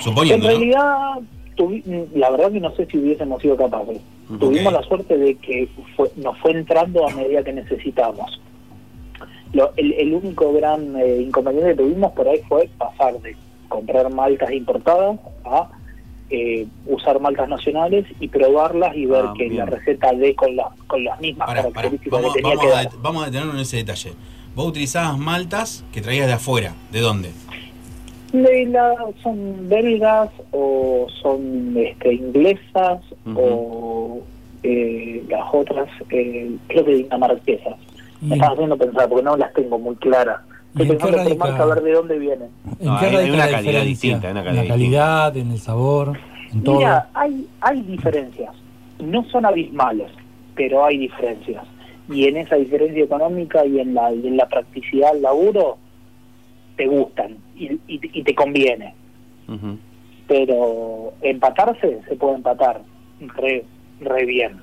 [0.00, 0.58] Suponiendo, en ¿no?
[0.58, 1.82] realidad, tuvi-
[2.14, 3.98] la verdad que no sé si hubiésemos sido capaces.
[4.38, 8.40] Tuvimos la suerte de que fue, nos fue entrando a medida que necesitamos.
[9.52, 13.36] Lo- el, el único gran eh, inconveniente que tuvimos por ahí fue pasar de
[13.68, 15.68] comprar maltas importadas a
[16.30, 19.56] eh, usar maltas nacionales y probarlas y ver Ah, que bien.
[19.58, 22.70] la receta dé con, la, con las mismas Pará, pará, características Vamos, que tenía vamos
[22.72, 22.92] que a, dar.
[23.02, 24.12] vamos a detenernos en ese detalle.
[24.54, 26.74] Vos utilizabas maltas que traías de afuera.
[26.90, 27.30] ¿De dónde?
[28.32, 33.00] De la- son belgas o son este, inglesas
[33.36, 34.20] o
[34.62, 37.74] eh, las otras, eh, creo que dinamarquesas.
[38.22, 40.40] Me estás haciendo pensar porque no las tengo muy claras.
[40.78, 41.10] Estoy
[41.42, 42.48] a ver de dónde vienen.
[42.80, 46.16] ¿En qué hay- una calidad distinta, una en la calidad, en el sabor,
[46.52, 46.78] en todo.
[46.78, 48.54] Mira, hay, hay diferencias.
[48.98, 50.10] No son abismales,
[50.54, 51.64] pero hay diferencias.
[52.10, 55.76] Y en esa diferencia económica y en la, y en la practicidad del laburo,
[56.76, 58.94] te gustan y, y, y te conviene.
[60.28, 62.80] Pero empatarse se puede empatar
[63.20, 63.64] re,
[64.00, 64.60] re bien.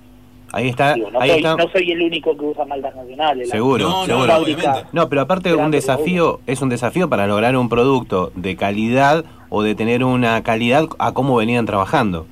[0.52, 1.56] Ahí está, Digo, no, ahí soy, está.
[1.58, 3.48] no soy el único que usa maltas nacionales.
[3.50, 4.28] la- Seguro, seguro.
[4.28, 9.26] fábrica- No, pero aparte un desafío, es un desafío para lograr un producto de calidad
[9.50, 12.26] o de tener una calidad a cómo venían trabajando.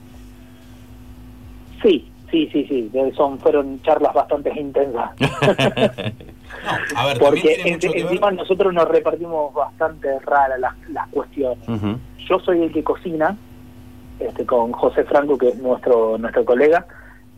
[1.84, 2.90] Sí, sí, sí, sí.
[3.16, 5.12] Son, fueron charlas bastante intensas.
[6.96, 7.98] A ver, también Porque tiene en- ver.
[8.02, 11.60] encima nosotros nos repartimos bastante raras las, las cuestiones.
[12.30, 13.38] Yo soy el que cocina,
[14.20, 16.86] este, con José Franco, que es nuestro nuestro colega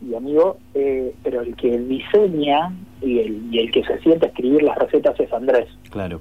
[0.01, 4.29] y amigo, eh, pero el que diseña y el, y el que se sienta a
[4.29, 5.67] escribir las recetas es Andrés.
[5.89, 6.19] Claro.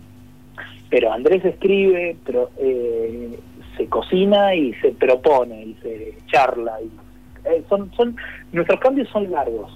[0.90, 3.38] pero Andrés escribe, pero eh,
[3.76, 6.90] se cocina y se propone y se charla y
[7.48, 8.16] eh, son son
[8.52, 9.70] nuestros cambios son largos.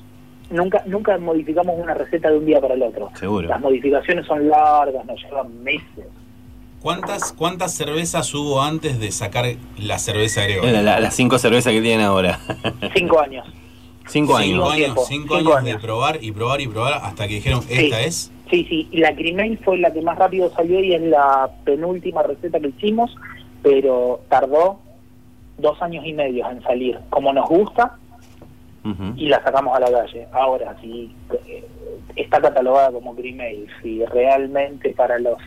[0.52, 3.10] Nunca nunca modificamos una receta de un día para el otro.
[3.14, 3.48] Seguro.
[3.48, 6.06] Las modificaciones son largas, nos llevan meses.
[6.80, 9.44] ¿Cuántas, ¿Cuántas cervezas hubo antes de sacar
[9.78, 10.72] la cerveza Gregorio?
[10.72, 12.38] la- la- las cinco cervezas que tienen ahora.
[12.94, 13.46] Cinco años.
[14.08, 14.88] Cinco Cinco años.
[15.08, 17.84] cinco cinco años de probar y probar y probar hasta que dijeron, Sí.
[17.86, 18.32] esta es.
[18.50, 22.22] Sí, sí, y la Crimel fue la que más rápido salió y es la penúltima
[22.22, 23.14] receta que hicimos,
[23.62, 24.80] pero tardó
[25.56, 27.96] dos años y medio en salir, como nos gusta,
[29.16, 30.26] Y la sacamos a la calle.
[30.32, 31.14] Ahora, si
[31.46, 31.64] eh,
[32.16, 35.38] está catalogada como Grimel, si realmente para los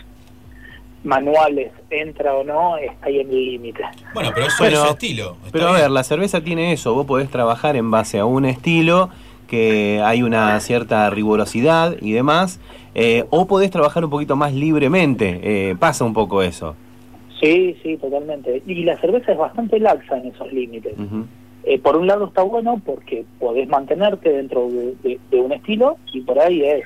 [1.04, 3.84] manuales entra o no, está ahí en el límite.
[4.14, 5.38] Bueno, pero eso es su estilo.
[5.52, 9.10] Pero a ver, la cerveza tiene eso, vos podés trabajar en base a un estilo
[9.48, 12.60] que hay una cierta rigurosidad y demás,
[12.96, 16.76] eh, o podés trabajar un poquito más libremente, eh, pasa un poco eso.
[17.40, 18.64] Sí, sí, totalmente.
[18.66, 20.94] Y la cerveza es bastante laxa en esos límites.
[21.68, 25.97] Eh, por un lado está bueno porque podés mantenerte dentro de, de- de un estilo
[26.13, 26.84] y por ahí es,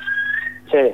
[0.72, 0.94] che,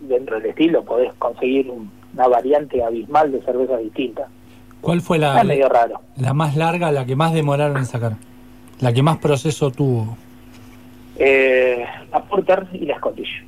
[0.00, 4.28] dentro del estilo podés conseguir un- una variante abismal de cerveza distinta.
[4.80, 6.00] ¿Cuál fue la, medio raro.
[6.16, 8.12] la más larga, la que más demoraron en sacar?
[8.80, 10.16] La que más proceso tuvo.
[11.16, 13.44] Eh, la Porter y la Scottish.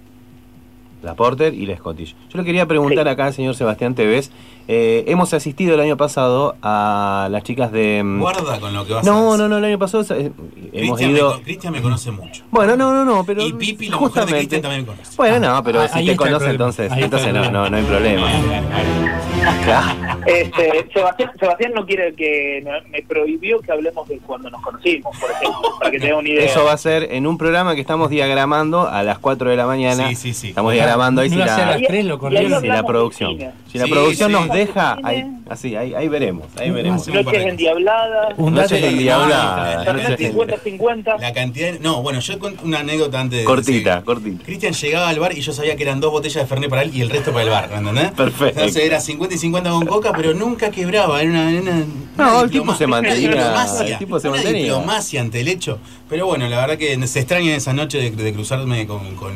[1.03, 2.15] La Porter y la Scottish.
[2.31, 4.31] Yo le quería preguntar acá al señor Sebastián Tevez.
[4.67, 8.03] Eh, hemos asistido el año pasado a las chicas de.
[8.03, 10.33] mm, Guarda con lo que vas a No, no, no, el año pasado eh,
[10.73, 11.41] hemos Cristian me, ido.
[11.43, 12.45] Cristian me conoce mucho.
[12.51, 13.43] Bueno, no, no, no, pero.
[13.43, 15.17] Y Pipi, la mujer de justamente- Cristian, también me conoce.
[15.17, 18.27] Bueno, no, pero Ah, si te conoce, entonces, Ahí entonces no, no, no hay problema.
[19.65, 19.95] Claro.
[20.27, 25.31] Este, Sebastián, Sebastián no quiere que me, prohibió que hablemos de cuando nos conocimos, por
[25.31, 26.45] ejemplo, para que tenga una idea.
[26.47, 29.67] Eso va a ser en un programa que estamos diagramando a las 4 de la
[29.67, 30.09] mañana.
[30.09, 30.49] Sí, sí, sí.
[30.49, 32.83] Estamos diagramando ahí si No hace a la, las tres, lo Y ahí si la
[32.85, 33.39] producción.
[33.71, 37.07] Si la producción nos deja, ahí, así, ahí, ahí veremos, ahí veremos.
[37.07, 40.65] Noches endiabladas, Un Noches endiabladas, Internet noches endiabladas.
[40.65, 41.21] 50-50.
[41.21, 41.73] La cantidad.
[41.73, 43.45] de- No, bueno, yo cuento una anécdota antes de.
[43.45, 44.05] Cortita, sí.
[44.05, 44.45] cortita.
[44.45, 46.91] Cristian llegaba al bar y yo sabía que eran dos botellas de Fernet para él
[46.95, 48.13] y el resto para el bar, ¿me ¿entendés?
[48.13, 48.61] Perfecto.
[48.61, 51.21] Entonces era 50 y 50 con coca, pero nunca quebraba.
[51.21, 51.49] Era una.
[51.49, 51.85] una-
[52.17, 54.63] No, una el tipo se mantenía- una diplomacia, el tipo se una mantenía.
[54.63, 55.79] diplomacia ante el hecho.
[56.09, 59.33] Pero bueno, la verdad que se extraña esa noche de, de cruzarme con, con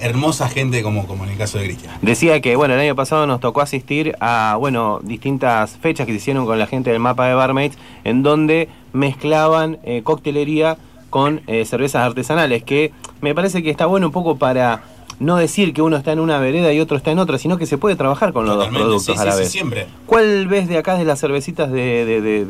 [0.00, 1.94] hermosa gente como, como en el caso de Cristian.
[2.02, 6.18] Decía que, bueno, el año pasado nos tocó asistir a, bueno, distintas fechas que se
[6.18, 10.76] hicieron con la gente del mapa de Barmaids, en donde mezclaban eh, coctelería
[11.10, 14.82] con eh, cervezas artesanales, que me parece que está bueno un poco para
[15.20, 17.66] no decir que uno está en una vereda y otro está en otra, sino que
[17.66, 19.50] se puede trabajar con los dos productos sí, a la sí, sí, vez.
[19.52, 19.86] siempre.
[20.06, 22.44] ¿Cuál ves de acá de las cervecitas de, de,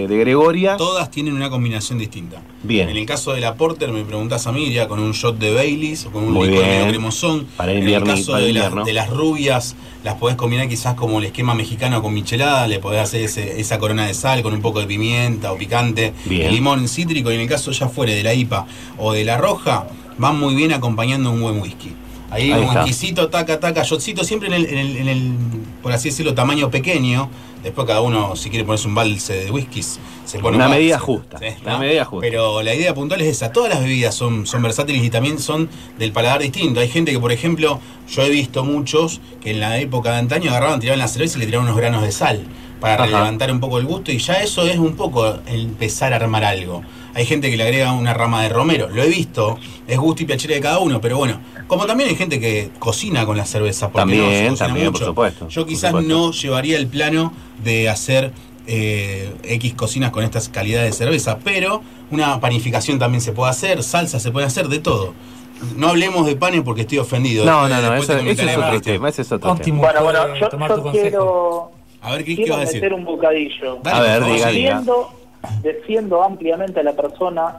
[0.00, 0.76] de, Gregoria?
[0.76, 2.40] Todas tienen una combinación distinta.
[2.62, 2.88] Bien.
[2.88, 5.52] En el caso de la Porter, me preguntás a mí, iría con un shot de
[5.54, 7.46] Baileys o con un Muy licor medio cremosón.
[7.56, 8.84] Para el en el invierno- caso para el de, las- invierno.
[8.86, 13.00] de las rubias, las podés combinar quizás como el esquema mexicano con michelada, le podés
[13.00, 16.52] hacer ese- esa corona de sal con un poco de pimienta o picante, Bien.
[16.52, 18.66] limón cítrico, y en el caso ya fuere de la IPA
[18.98, 19.86] o de la roja,
[20.18, 21.92] van muy bien acompañando un buen whisky.
[22.30, 25.32] Ahí, Ahí un whiskycito, taca, taca, shotcito, siempre en el, en el- en el,
[25.82, 27.28] por así decirlo, tamaño pequeño.
[27.62, 30.98] Después cada uno, si quiere ponerse un balse de whiskies, se pone Una un medida
[30.98, 31.78] justa, Sí, una ¿no?
[31.78, 32.26] medida justa.
[32.28, 33.52] Pero la idea puntual es esa.
[33.52, 36.80] Todas las bebidas son, son versátiles y también son del paladar distinto.
[36.80, 40.50] Hay gente que, por ejemplo, yo he visto muchos que en la época de antaño
[40.50, 42.44] agarraban, tiraban la cerveza y le tiraban unos granos de sal
[42.80, 43.06] para Ajá.
[43.06, 46.82] levantar un poco el gusto y ya eso es un poco empezar a armar algo.
[47.14, 50.26] Hay gente que le agrega una rama de romero, lo he visto, es gusto y
[50.26, 51.38] piacere de cada uno, pero bueno,
[51.68, 54.86] como también hay gente que cocina con la cerveza, porque También, no, se cocina también,
[54.86, 55.04] por mucho.
[55.06, 56.12] supuesto, Yo por quizás supuesto.
[56.12, 58.32] no llevaría el plano de hacer
[58.66, 63.82] eh, X cocinas con estas calidades de cerveza, pero una panificación también se puede hacer,
[63.82, 65.14] salsa se puede hacer, de todo.
[65.76, 67.44] No hablemos de panes porque estoy ofendido.
[67.44, 69.80] No, no, no, eso, es otro tema, ese es otro Óptimo.
[69.82, 71.00] Bueno, bueno, puede yo, tomar yo tu consejo.
[71.08, 71.70] quiero,
[72.02, 72.74] A ver, Cris, ¿qué vas a decir?
[72.82, 73.78] meter un bocadillo.
[73.82, 74.82] Dale, A ver, por diga,
[75.62, 77.56] defiendo ampliamente a la persona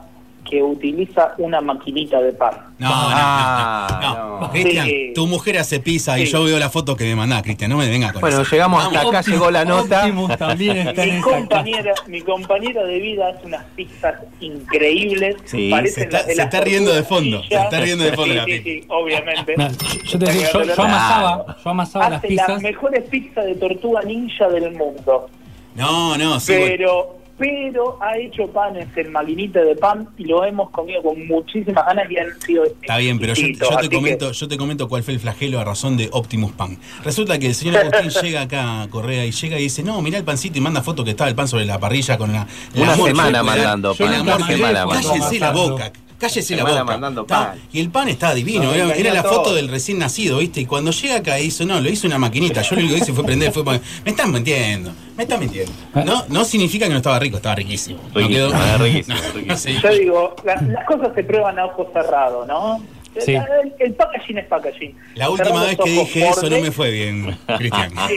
[0.48, 2.54] que utiliza una maquinita de pan.
[2.78, 4.40] No, no, no, Ah, no, no.
[4.42, 4.50] no.
[4.52, 5.10] Cristian, Sí.
[5.12, 7.68] tu mujer hace pizza y yo veo la foto que me mandás, Cristian.
[7.68, 8.50] No me vengas con Bueno, eso.
[8.52, 8.96] llegamos Vamos.
[8.96, 10.08] hasta acá, llegó la nota.
[10.38, 15.34] También está Mi compañera, mi compañera de vida hace unas pizzas increíbles.
[15.46, 18.32] Sí, se está- las se las está riendo de fondo, se está riendo de fondo
[18.32, 19.54] Sí, la sí, obviamente.
[19.58, 22.62] No, yo te decía, yo, yo amasaba, yo amasaba las Hace las pizzas.
[22.62, 25.28] mejores pizzas de tortuga ninja del mundo.
[25.74, 26.52] No, no, sí.
[26.52, 26.66] bueno.
[26.68, 31.84] pero, pero ha hecho panes en maquinita de pan y lo hemos comido con muchísimas
[31.86, 33.46] ganas y han sido Está bien, pero yo,
[33.80, 36.78] te que- comento, yo te comento cuál fue el flagelo a razón de Optimus Pan.
[37.04, 40.18] Resulta que el señor Agustín llega acá a Correa y llega y dice, no, mirá
[40.18, 42.46] el pancito y manda foto que estaba el pan sobre la parrilla con la...
[42.74, 45.92] el Una amor semana mandando yo pan, el una semana Cállese la boca.
[46.18, 46.84] Cállese la boca.
[46.84, 47.58] mandando pan.
[47.72, 48.72] Y el pan estaba divino.
[48.72, 50.60] Era, la foto del recién nacido, ¿viste?
[50.62, 52.62] Y cuando llega acá hizo, no, lo hizo una maquinita.
[52.62, 55.72] Yo lo único que hice fue prender, fue poner- Me están mintiendo, me están mintiendo.
[56.04, 58.00] No, no significa que no estaba rico, estaba riquísimo.
[58.14, 59.56] No Riquísimo, quedó- riquísimo, No, riquísimo.
[59.56, 59.78] sí.
[59.82, 62.82] Yo digo, la- las cosas se prueban a ojos cerrados, ¿no?
[63.18, 63.32] Sí.
[63.34, 64.94] El, el packaging es packaging.
[65.14, 67.92] La última Cerramos vez que dije eso no me fue bien, Cristian.
[68.08, 68.16] Sí.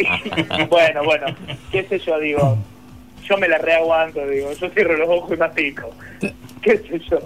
[0.70, 1.28] bueno, bueno,
[1.72, 2.58] qué sé yo, digo,
[3.30, 5.90] yo me la reaguanto, digo, yo cierro los ojos y mastico.
[6.62, 7.20] Qué sé yo.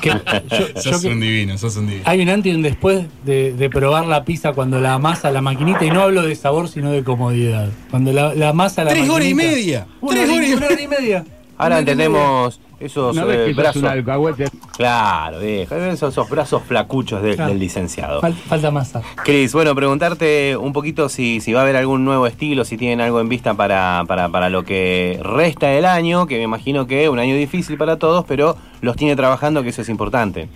[0.00, 0.08] Que-
[0.58, 2.04] yo- yo sos que- un divino, sos un divino.
[2.06, 5.42] hay un antes y un después de, de probar la pizza cuando la amasa la
[5.42, 7.68] maquinita, y no hablo de sabor, sino de comodidad.
[7.90, 9.86] Cuando la, la amasa la Tres horas y maquinita- media.
[10.00, 11.24] Una Tres horas y una hora y media.
[11.58, 13.82] Ahora entendemos esos vez eh, brazos.
[13.82, 14.50] un.
[14.76, 17.50] Claro, viejo, esos, esos brazos flacuchos de- Claro.
[17.50, 18.20] del licenciado.
[18.20, 19.02] Fal- falta masa.
[19.24, 23.00] Cris, bueno, preguntarte un poquito si, si va a haber algún nuevo estilo, si tienen
[23.00, 27.04] algo en vista para, para, para lo que resta del año, que me imagino que
[27.04, 30.48] es un año difícil para todos, pero los tiene trabajando, que eso es importante.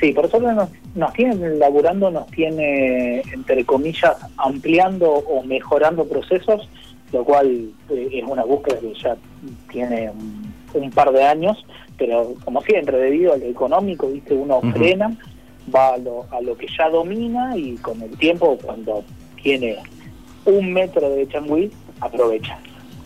[0.00, 6.68] Sí, por eso nos, nos tienen laburando, nos tiene, entre comillas, ampliando o mejorando procesos,
[7.12, 9.16] lo cual eh, es una búsqueda que ya
[9.70, 10.43] tiene un,
[10.78, 11.64] un par de años,
[11.96, 15.16] pero como siempre, debido al económico, viste, uno frena,
[15.74, 19.04] va a lo, a lo que ya domina y con el tiempo, cuando
[19.42, 19.76] tiene
[20.44, 21.70] un metro de changüí,
[22.00, 22.58] aprovecha.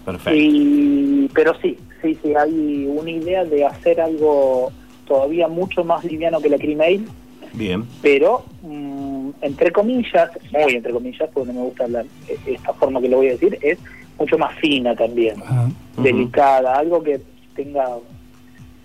[0.04, 0.34] Perfecto.
[0.34, 4.72] Y, pero sí, sí, sí, hay una idea de hacer algo
[5.06, 7.06] todavía mucho más liviano que la Crimail,
[7.54, 7.84] Bien.
[8.02, 13.00] pero mm, entre comillas, muy entre comillas, porque no me gusta hablar eh, esta forma
[13.00, 13.78] que lo voy a decir, es
[14.18, 15.36] mucho más fina también,
[15.96, 17.20] delicada, algo que
[17.62, 17.86] tenga,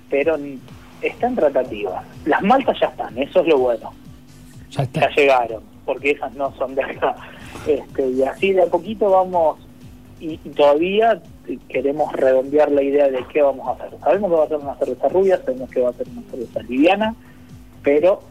[0.10, 0.58] pero n-
[1.02, 2.04] está en tratativa.
[2.26, 3.94] Las maltas ya están, eso es lo bueno,
[4.72, 5.02] Ya está.
[5.02, 7.16] ya llegaron, porque esas no son de acá.
[7.68, 9.60] Este, y así de a poquito vamos,
[10.20, 11.22] y, y todavía
[11.70, 14.00] queremos redondear la idea de qué vamos a hacer.
[14.00, 16.62] Sabemos que va a ser una cerveza rubia, sabemos que va a ser una cerveza
[16.64, 17.16] liviana,
[17.84, 18.22] pero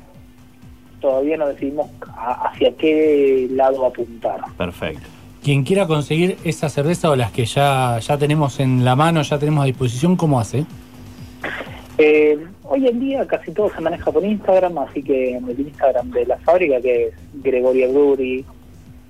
[1.01, 4.40] todavía no decidimos a- hacia qué lado apuntar.
[4.57, 5.07] Perfecto.
[5.43, 9.38] Quien quiera conseguir esa cerveza o las que ya, ya tenemos en la mano, ya
[9.38, 10.64] tenemos a disposición, ¿cómo hace?
[11.99, 16.11] Eh, hoy en día casi todo se maneja por Instagram, así que en el Instagram
[16.12, 18.45] de la fábrica, que es Gregoria Brewery,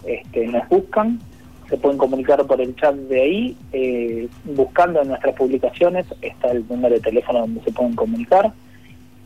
[0.06, 1.20] este, nos buscan,
[1.68, 6.66] se pueden comunicar por el chat de ahí, eh, buscando en nuestras publicaciones está el
[6.66, 8.52] número de teléfono donde se pueden comunicar.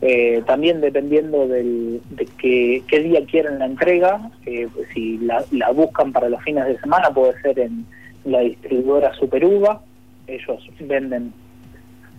[0.01, 5.71] Eh, también dependiendo del, de que, qué día quieren la entrega, eh, si la, la
[5.71, 7.85] buscan para los fines de semana puede ser en
[8.23, 9.81] la distribuidora Superuva,
[10.27, 11.33] ellos venden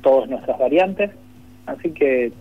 [0.02, 1.10] todas nuestras variantes,
[1.66, 2.32] así que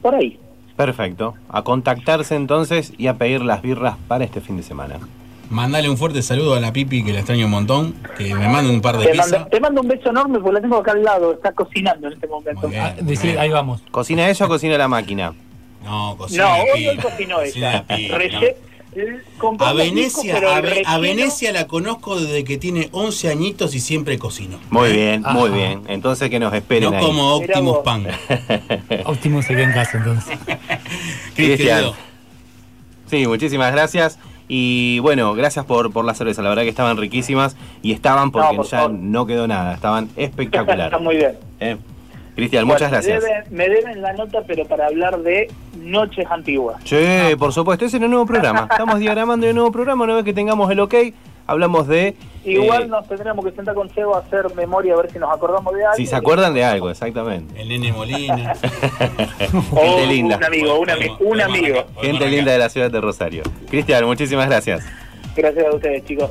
[0.00, 0.38] por ahí.
[0.76, 1.34] Perfecto.
[1.48, 4.98] A contactarse entonces y a pedir las birras para este fin de semana.
[5.50, 7.94] Mandale un fuerte saludo a la Pipi, que la extraño un montón.
[8.18, 10.60] Que me mande un par de Te mando, te mando un beso enorme porque la
[10.60, 12.68] tengo acá al lado, está cocinando en este momento.
[12.78, 13.80] Ah, decir, ahí vamos.
[13.90, 15.34] ¿Cocina ella o cocina la máquina?
[15.84, 17.84] No, No, hoy, hoy cocinó ella.
[17.88, 23.74] Eh, A discos, Venecia, a, Ve- a Venecia la conozco desde que tiene 11 añitos
[23.74, 24.58] y siempre cocino.
[24.70, 25.34] Muy bien, Ah.
[25.34, 25.82] muy bien.
[25.88, 27.04] Entonces que nos esperen No ahí.
[27.04, 27.78] como Optimus.
[27.84, 28.06] Pan.
[29.04, 30.38] Optimus se queda en casa entonces.
[31.36, 31.90] Cristian.
[33.10, 34.18] Sí, muchísimas gracias.
[34.48, 36.42] Y bueno, gracias por, por la cerveza.
[36.42, 39.74] La verdad que estaban riquísimas y estaban porque No, por ya no quedó nada.
[39.74, 40.86] Estaban espectaculares.
[40.86, 41.32] Está muy bien.
[41.60, 41.76] Eh,
[42.36, 43.22] Cristian, muchas Bueno, gracias.
[43.22, 46.76] Me deben, me deben la nota, pero para hablar de noches antiguas.
[46.84, 46.96] Sí,
[47.38, 48.68] por supuesto, ese es el nuevo programa.
[48.70, 50.04] Estamos diagramando el nuevo programa.
[50.04, 50.94] Una vez que tengamos el ok,
[51.46, 52.14] hablamos de.
[52.44, 55.30] Igual eh, nos tendremos que sentar con Seba a hacer memoria a ver si nos
[55.34, 55.96] acordamos de algo.
[55.96, 57.60] si se acuerdan de algo, exactamente.
[57.60, 58.52] El nene Molina.
[59.72, 60.36] O Gente linda.
[60.36, 61.84] Un amigo, un, ami- un amigo.
[62.00, 63.42] Gente linda de la ciudad de Rosario.
[63.68, 64.84] Cristian, muchísimas gracias.
[65.36, 66.30] Gracias a ustedes, chicos.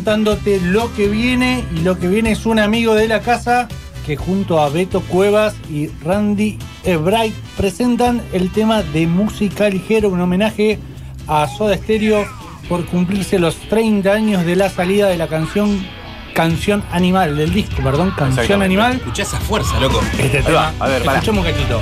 [0.00, 1.62] Contándote lo que viene.
[1.76, 3.68] Y lo que viene es un amigo de la casa
[4.06, 10.18] que junto a Beto Cuevas y Randy Ebright presentan el tema de música ligera, un
[10.22, 10.78] homenaje
[11.26, 12.24] a Soda Stereo
[12.66, 15.86] por cumplirse los 30 años de la salida de la canción
[16.32, 18.62] Canción Animal, del disco, perdón, Canción.
[18.62, 18.94] Animal.
[18.94, 20.00] Escuchá esa fuerza, loco.
[20.18, 20.72] Este Ahí tema.
[20.78, 20.86] va.
[20.86, 21.02] A ver.
[21.02, 21.80] Escuchemos un cachito.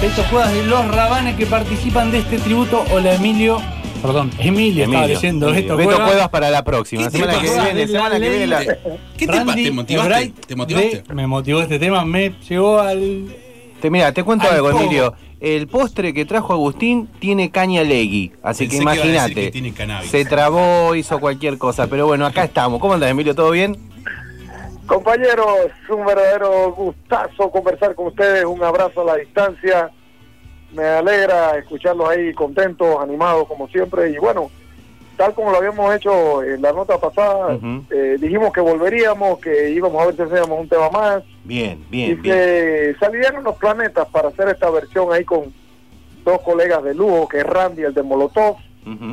[0.00, 2.84] Beto Cuevas de Los Rabanes que participan de este tributo.
[2.92, 3.60] Hola Emilio.
[4.02, 5.20] Perdón, Emilio, estaba Emilio.
[5.52, 6.10] Beto, Beto Cuevas.
[6.10, 7.04] Cuevas para la próxima.
[7.04, 7.64] ¿Qué te Semana que pasa?
[7.64, 8.64] viene, semana que viene la-.
[9.16, 10.32] ¿Qué te ¿Te motivaste?
[10.46, 11.02] ¿Te motivaste?
[11.08, 13.26] de- me motivó este tema, me llevó al.
[13.80, 14.70] Te, mira, te cuento Al algo.
[14.70, 15.14] Emilio.
[15.40, 19.52] El postre que trajo Agustín tiene caña legui, así Pensé que imagínate.
[20.10, 22.80] Se trabó, hizo cualquier cosa, pero bueno, acá estamos.
[22.80, 23.34] ¿Cómo andas, Emilio?
[23.34, 23.76] ¿Todo bien?
[24.86, 29.90] Compañeros, un verdadero gustazo conversar con ustedes, un abrazo a la distancia.
[30.72, 34.10] Me alegra escucharlos ahí contentos, animados como siempre.
[34.10, 34.50] Y bueno,
[35.16, 37.58] tal como lo habíamos hecho en la nota pasada,
[37.90, 41.22] eh, dijimos que volveríamos, que íbamos a ver si hacíamos un tema más.
[41.44, 42.36] Bien, y bien, bien.
[42.36, 45.52] que salieron los planetas para hacer esta versión ahí con
[46.24, 48.56] dos colegas de lujo, que es Randy, el de Molotov,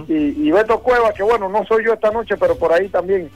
[0.10, 3.30] y, y Beto Cueva, que bueno, no soy yo esta noche, pero por ahí también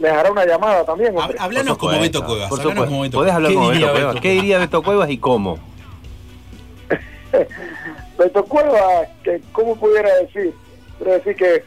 [0.00, 1.16] les hará una llamada también.
[1.16, 1.36] hombre.
[1.38, 2.48] Hablanos como Beto Cuevas.
[2.48, 2.84] Por supuesto.
[2.86, 4.20] como Beto Podés hablar ¿Qué como diría Beto Cuevas.
[4.22, 5.58] ¿Qué diría Beto Cuevas y cómo?
[8.18, 8.80] Beto Cueva,
[9.22, 10.52] que cómo pudiera decir,
[10.98, 11.64] quiero decir que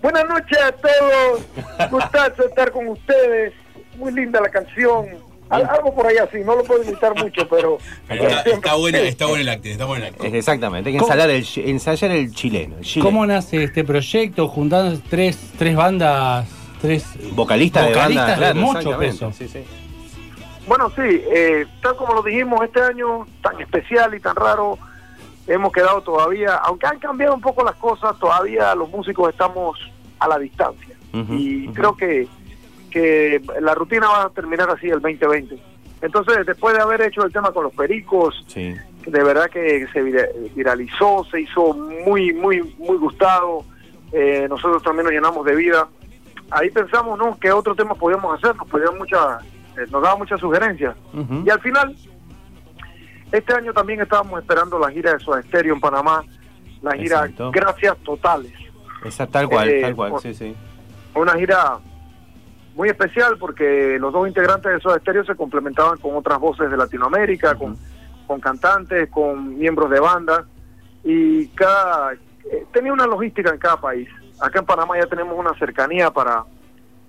[0.00, 3.52] buenas noches a todos, gustazo estar con ustedes,
[3.96, 5.06] muy linda la canción,
[5.50, 7.76] Al- algo por ahí así, no lo puedo imitar mucho, pero,
[8.08, 10.14] Pero está, está bueno, está bueno el acting, está bueno el.
[10.26, 12.76] Es Exactamente, hay que ensayar el, chi- ensayar el chileno.
[12.78, 13.10] el chileno.
[13.10, 14.48] ¿Cómo nace este proyecto?
[14.48, 16.46] Juntando tres, tres bandas,
[16.82, 17.04] tres
[17.34, 19.32] Vocalista de vocalistas banda, claro, mucho peso.
[19.32, 19.64] Sí, sí.
[20.66, 24.78] Bueno, sí, eh, tal como lo dijimos, este año tan especial y tan raro,
[25.46, 29.78] hemos quedado todavía, aunque han cambiado un poco las cosas, todavía los músicos estamos
[30.18, 30.94] a la distancia.
[31.30, 32.26] Y creo que,
[32.90, 35.58] que la rutina va a terminar así el 2020.
[36.00, 38.74] Entonces, después de haber hecho el tema con los pericos, Sí.
[39.06, 41.74] de verdad que se vira- viralizó, se hizo
[42.06, 43.64] muy, muy, muy gustado.
[44.12, 45.86] Eh, nosotros también nos llenamos de vida.
[46.52, 47.38] Ahí pensamos, ¿no?
[47.38, 48.54] ¿Qué otro tema podíamos hacer?
[48.56, 49.42] Nos podían muchas,
[49.76, 50.94] eh, nos daban muchas sugerencias.
[51.44, 51.96] Y al final,
[53.30, 56.22] este año también estábamos esperando la gira de Stereo en Panamá,
[56.82, 57.50] la gira Exacto.
[57.52, 58.52] Gracias Totales.
[59.04, 60.54] Esa, tal cual, Eh, tal cual, sí, sí.
[61.14, 61.78] Una gira
[62.74, 66.76] muy especial porque los dos integrantes de Soda Stereo se complementaban con otras voces de
[66.76, 67.76] Latinoamérica, con,
[68.26, 70.44] con cantantes, con miembros de banda
[71.04, 74.08] y cada eh, tenía una logística en cada país.
[74.42, 76.44] Acá en Panamá ya tenemos una cercanía para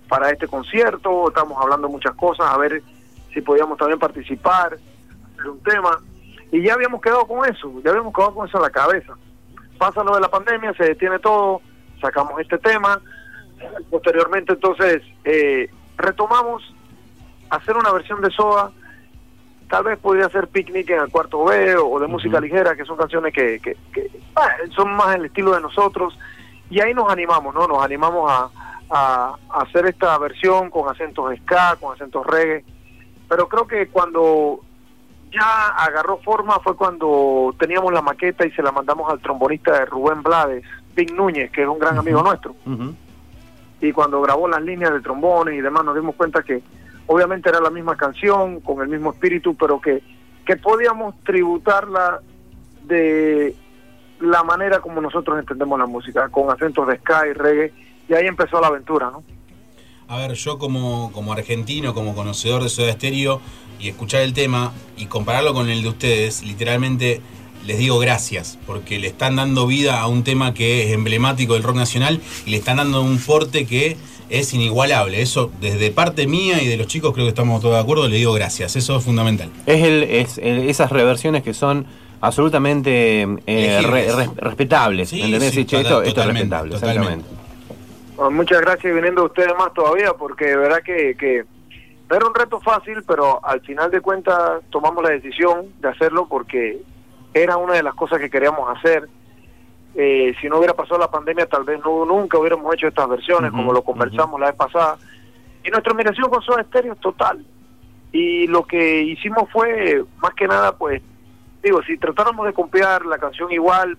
[0.08, 2.82] para este concierto, estamos hablando muchas cosas, a ver
[3.32, 4.78] si podíamos también participar,
[5.32, 5.98] hacer un tema.
[6.52, 9.14] Y ya habíamos quedado con eso, ya habíamos quedado con eso en la cabeza.
[9.78, 11.60] Pasa lo de la pandemia, se detiene todo,
[12.00, 13.00] sacamos este tema,
[13.90, 16.62] posteriormente entonces eh, retomamos
[17.50, 18.70] hacer una versión de Soda,
[19.68, 22.96] tal vez podría ser Picnic en el cuarto B o de música ligera, que son
[22.96, 26.16] canciones que, que, que, ah, son más el estilo de nosotros,
[26.70, 27.66] y ahí nos animamos, ¿no?
[27.66, 28.50] Nos animamos a,
[28.90, 32.64] a, a hacer esta versión con acentos ska, con acentos reggae,
[33.28, 34.60] pero creo que cuando
[35.34, 39.86] ya agarró forma fue cuando teníamos la maqueta y se la mandamos al trombonista de
[39.86, 40.64] Rubén Blades,
[40.94, 42.54] Pink Núñez, que es un gran amigo nuestro.
[43.80, 46.62] Y cuando grabó las líneas de trombones y demás nos dimos cuenta que
[47.06, 50.02] obviamente era la misma canción, con el mismo espíritu, pero que,
[50.46, 52.20] que podíamos tributarla
[52.84, 53.56] de
[54.24, 57.72] la manera como nosotros entendemos la música, con acentos de ska y reggae,
[58.08, 59.22] y ahí empezó la aventura, ¿no?
[60.08, 63.40] A ver, yo como, como argentino, como conocedor de Soda Stereo,
[63.80, 67.20] y escuchar el tema y compararlo con el de ustedes, literalmente
[67.66, 71.62] les digo gracias, porque le están dando vida a un tema que es emblemático del
[71.62, 73.96] rock nacional y le están dando un porte que
[74.28, 75.22] es inigualable.
[75.22, 78.16] Eso, desde parte mía y de los chicos, creo que estamos todos de acuerdo, le
[78.16, 78.76] digo gracias.
[78.76, 79.50] Eso es fundamental.
[79.64, 81.86] Es, el, es el- esas reversiones que son
[82.26, 85.08] absolutamente eh, re- respetables.
[85.10, 85.50] Sí, ¿entendés?
[85.50, 87.02] sí, Sí, che, total- esto, esto es respetable, totalmente.
[87.02, 87.44] exactamente.
[88.16, 91.44] Bueno, muchas gracias viniendo ustedes más todavía, porque de verdad que, que
[92.08, 96.26] no era un reto fácil, pero al final de cuentas tomamos la decisión de hacerlo
[96.28, 96.78] porque
[97.32, 99.08] era una de las cosas que queríamos hacer.
[99.96, 103.50] Eh, si no hubiera pasado la pandemia, tal vez no, nunca hubiéramos hecho estas versiones,
[103.52, 104.96] como lo conversamos la vez pasada.
[105.64, 107.44] Y nuestra admiración con Soda Stereo es total.
[108.12, 111.00] Y lo que hicimos fue, más que nada, pues,
[111.64, 113.98] digo, si tratáramos de copiar la canción igual,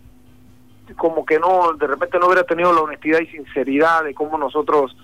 [0.96, 4.96] como que no, de repente no hubiera tenido la honestidad y sinceridad de cómo nosotros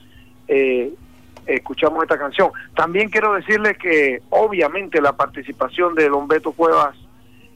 [0.47, 0.93] eh,
[1.47, 2.51] escuchamos esta canción.
[2.75, 6.95] También quiero decirles que obviamente la participación de Don Beto Cuevas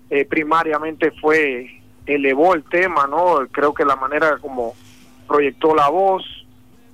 [0.10, 3.48] eh, primariamente fue, elevó el tema, ¿no?
[3.52, 4.74] Creo que la manera como
[5.28, 6.24] proyectó la voz.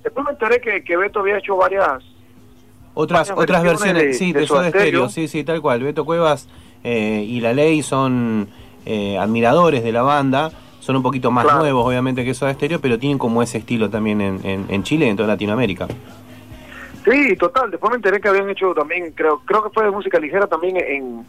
[0.04, 2.02] Después me enteré que, que Beto había hecho varias...
[2.94, 5.08] Otras, varias otras versiones, de- sí, de de Stereo, Stereo.
[5.08, 5.82] sí, sí, tal cual.
[5.82, 6.46] Beto Cuevas
[6.84, 8.48] eh, y La Ley son
[8.86, 10.50] eh, admiradores de la banda,
[10.80, 11.60] son un poquito más Claro.
[11.60, 15.06] nuevos, obviamente, que Soda Stereo, pero tienen como ese estilo también en, en, en Chile
[15.06, 15.86] y en toda Latinoamérica.
[17.04, 17.70] Sí, total.
[17.70, 20.76] Después me enteré que habían hecho también, creo creo que fue de música ligera también
[20.76, 21.26] en,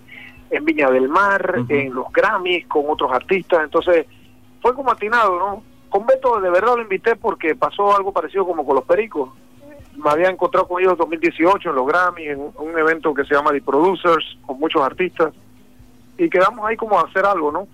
[0.52, 3.62] en Viña del Mar, en los Grammys, con otros artistas.
[3.64, 4.06] Entonces,
[4.62, 5.64] fue como atinado, ¿no?
[5.90, 9.30] Con Beto de verdad lo invité porque pasó algo parecido como con los Pericos.
[9.96, 13.36] Me había encontrado con ellos en 2018 en los Grammys, en un evento que se
[13.36, 15.34] llama The Producers, con muchos artistas.
[16.18, 17.68] Y quedamos ahí como a hacer algo, ¿no?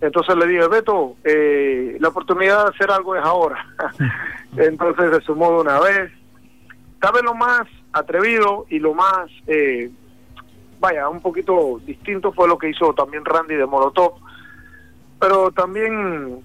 [0.00, 3.66] Entonces le dije, Beto, eh, la oportunidad de hacer algo es ahora.
[4.56, 6.12] Entonces se sumó de una vez
[7.00, 9.90] tal vez lo más atrevido y lo más, eh,
[10.80, 14.14] vaya, un poquito distinto fue lo que hizo también Randy de Molotov,
[15.18, 16.40] pero también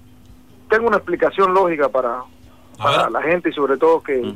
[0.68, 2.22] tengo una explicación lógica para,
[2.78, 4.32] para la gente y sobre todo que,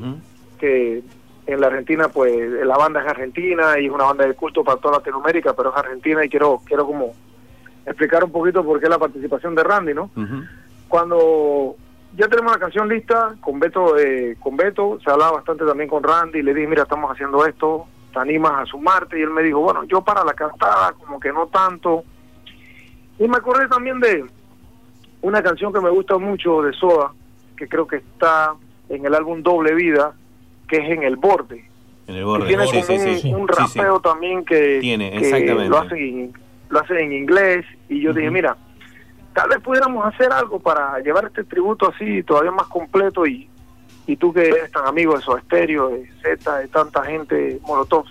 [0.59, 1.03] que
[1.49, 4.79] en la Argentina, pues la banda es argentina y es una banda de culto para
[4.79, 7.15] toda Latinoamérica, pero es argentina y quiero, quiero como
[7.87, 10.11] explicar un poquito por qué la participación de Randy, ¿no?
[10.89, 11.77] cuando
[12.17, 16.03] ya tenemos la canción lista con Beto eh, con Beto se hablaba bastante también con
[16.03, 19.61] Randy le dije mira estamos haciendo esto te animas a sumarte y él me dijo
[19.61, 22.05] bueno yo para la cantada como que no tanto
[23.19, 24.25] y me acordé también de
[25.21, 27.13] una canción que me gusta mucho de Soda
[27.57, 28.55] que creo que está
[28.89, 30.15] en el álbum Doble Vida
[30.69, 31.69] que es en el borde.
[32.07, 32.47] En el que borde.
[32.47, 36.33] tiene Sí, como sí, un, sí, rapeo también que, Tiene, que lo hace en,
[36.69, 37.67] lo hace en inglés.
[37.89, 38.57] Y yo dije mira
[39.39, 43.49] tal vez pudiéramos hacer algo para llevar este tributo así todavía más completo y,
[44.05, 48.05] y tú que eres tan amigo de Soda Stereo, de Z, de tanta gente, Molotov,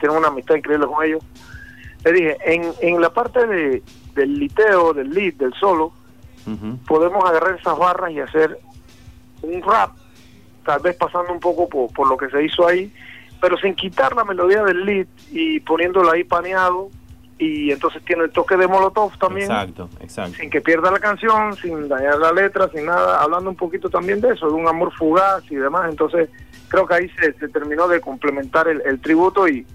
[0.00, 1.22] tienes una amistad increíble con ellos.
[2.06, 3.82] Le dije, en, en la parte de,
[4.14, 5.92] del liteo, del lead, del solo,
[6.86, 8.58] podemos agarrar esas barras y hacer
[9.42, 9.90] un rap,
[10.66, 12.92] tal vez pasando un poco por, por lo que se hizo ahí,
[13.40, 16.90] pero sin quitar la melodía del lead y poniéndolo ahí paneado
[17.38, 20.38] y entonces tiene el toque de Molotov también Exacto, exacto.
[20.38, 24.20] sin que pierda la canción, sin dañar la letra, sin nada, hablando un poquito también
[24.20, 25.90] de eso, de un amor fugaz y demás.
[25.90, 26.30] Entonces,
[26.68, 29.66] creo que ahí se, se terminó de complementar el, el tributo y,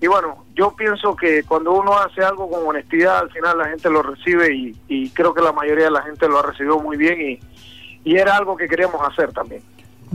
[0.00, 3.88] y bueno, yo pienso que cuando uno hace algo con honestidad, al final la gente
[3.88, 6.96] lo recibe y, y creo que la mayoría de la gente lo ha recibido muy
[6.96, 7.38] bien y,
[8.04, 9.62] y era algo que queríamos hacer también.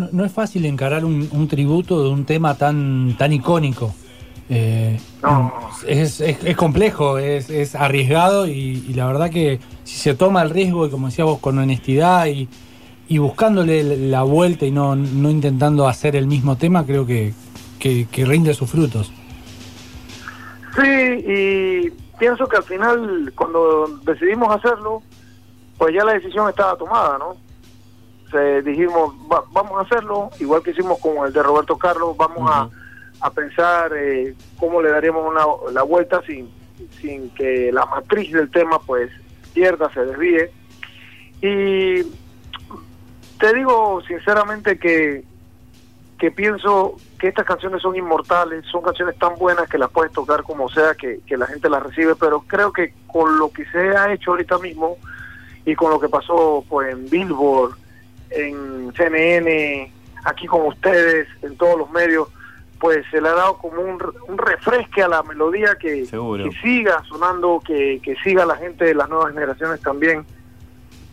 [0.01, 3.93] No, no es fácil encarar un, un tributo de un tema tan, tan icónico.
[4.49, 4.99] Eh,
[5.87, 10.41] es, es- es complejo, es, es arriesgado y, y la verdad que si se toma
[10.41, 12.49] el riesgo y como decías vos, con honestidad y,
[13.07, 17.33] y buscándole la vuelta y no, no intentando hacer el mismo tema, creo que,
[17.79, 19.11] que, que rinde sus frutos.
[20.75, 25.01] Sí, y pienso que al final, cuando decidimos hacerlo,
[25.77, 27.35] pues ya la decisión estaba tomada, ¿no?
[28.31, 32.49] Se dijimos, "Va- vamos a hacerlo, igual que hicimos con el de Roberto Carlos, vamos
[32.49, 32.69] a,
[33.19, 35.43] a pensar eh, cómo le daríamos una,
[35.73, 36.49] la vuelta sin,
[37.01, 39.11] sin que la matriz del tema pues
[39.53, 40.49] pierda, se desvíe.
[41.41, 42.03] Y
[43.39, 45.23] te digo sinceramente que,
[46.17, 50.43] que pienso que estas canciones son inmortales, son canciones tan buenas que las puedes tocar
[50.43, 53.95] como sea, que, que la gente las recibe, pero creo que con lo que se
[53.95, 54.97] ha hecho ahorita mismo
[55.65, 57.75] y con lo que pasó pues en Billboard,
[58.31, 59.91] en CNN,
[60.25, 62.27] aquí con ustedes, en todos los medios,
[62.79, 67.03] pues se le ha dado como un, un refresque a la melodía que, que siga
[67.07, 70.25] sonando, que, que siga la gente de las nuevas generaciones también.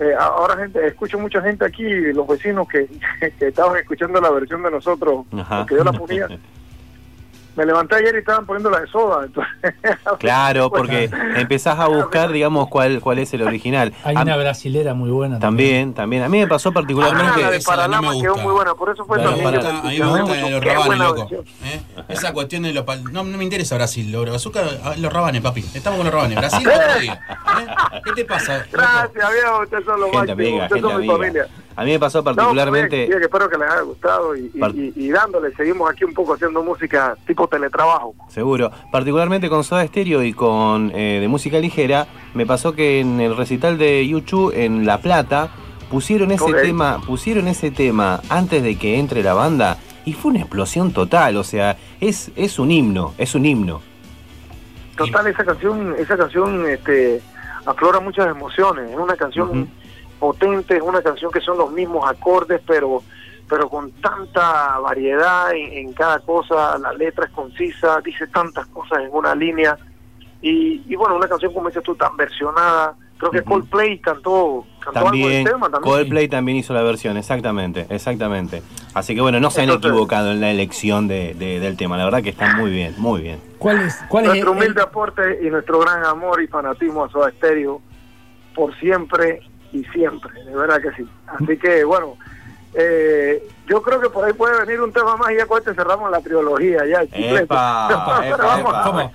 [0.00, 2.86] Eh, ahora gente, escucho mucha gente aquí, los vecinos que,
[3.38, 6.28] que estaban escuchando la versión de nosotros, porque yo la ponía.
[7.58, 9.24] Me levanté ayer y estaban poniendo la de soda.
[9.26, 9.52] entonces-
[10.20, 13.92] Claro, porque empezás a buscar, digamos, cuál, cuál es el original.
[14.04, 15.40] Hay A- una brasilera muy buena.
[15.40, 16.22] También, también.
[16.22, 17.32] A mí me pasó particularmente.
[17.34, 18.44] Ah, la de no Paralama me quedó gusta.
[18.46, 20.50] muy buena, por eso fue Pero también para- a mí me gusta mucho.
[20.50, 21.28] los rabanes, loco.
[21.64, 21.80] ¿eh?
[22.08, 25.42] Esa cuestión de los pal- no, no me interesa Brasil, lo bazooka, ah, los rabanes,
[25.42, 25.64] papi.
[25.74, 26.38] Estamos con los rabanes.
[26.38, 26.68] Brasil,
[27.02, 27.16] ¿eh?
[28.04, 28.64] ¿Qué te pasa?
[28.70, 31.46] Gracias, viejo, ustedes son los Gente máximos, ustedes gente son mi familia.
[31.78, 33.06] A mí me pasó No, particularmente.
[33.06, 36.12] bien, espero que les haya gustado y, y- Par- y- y dándole, seguimos aquí un
[36.12, 38.16] poco haciendo música tipo teletrabajo.
[38.28, 38.72] Seguro.
[38.90, 43.36] Particularmente con Soda Stereo y con eh, de música ligera, me pasó que en el
[43.36, 45.50] recital de YouTube en La Plata
[45.88, 50.40] pusieron ese tema, pusieron ese tema antes de que entre la banda y fue una
[50.40, 53.82] explosión total, o sea, es, es un himno, es un himno.
[54.96, 57.20] Total, esa canción, esa canción este,
[57.66, 58.90] aflora muchas emociones.
[58.90, 59.68] Es una canción
[60.18, 63.02] potente, es una canción que son los mismos acordes, pero
[63.48, 68.98] pero con tanta variedad en, en cada cosa, la letra es concisa, dice tantas cosas
[69.04, 69.78] en una línea.
[70.42, 72.94] Y, y bueno, una canción como dices tú, tan versionada.
[73.16, 75.82] Creo que Coldplay cantó, cantó algo También, del tema también.
[75.94, 78.62] Coldplay también hizo la versión, exactamente, exactamente.
[78.94, 81.96] Así que bueno, no se han Entonces- equivocado en la elección de- de- del tema,
[81.96, 83.40] la verdad que está muy bien, muy bien.
[83.58, 87.08] ¿Cuál es, cuál es nuestro el- humilde aporte y nuestro gran amor y fanatismo a
[87.08, 87.80] Soda Stereo
[88.54, 89.40] por siempre
[89.72, 91.08] y siempre, de verdad que sí.
[91.26, 92.16] Así que bueno,
[92.74, 95.74] eh, yo creo que por ahí puede venir un tema más y ya con este
[95.74, 97.02] cerramos la trilogía ya.
[97.02, 98.82] Epa, epa, vamos, epa.
[98.84, 99.12] ¿Cómo?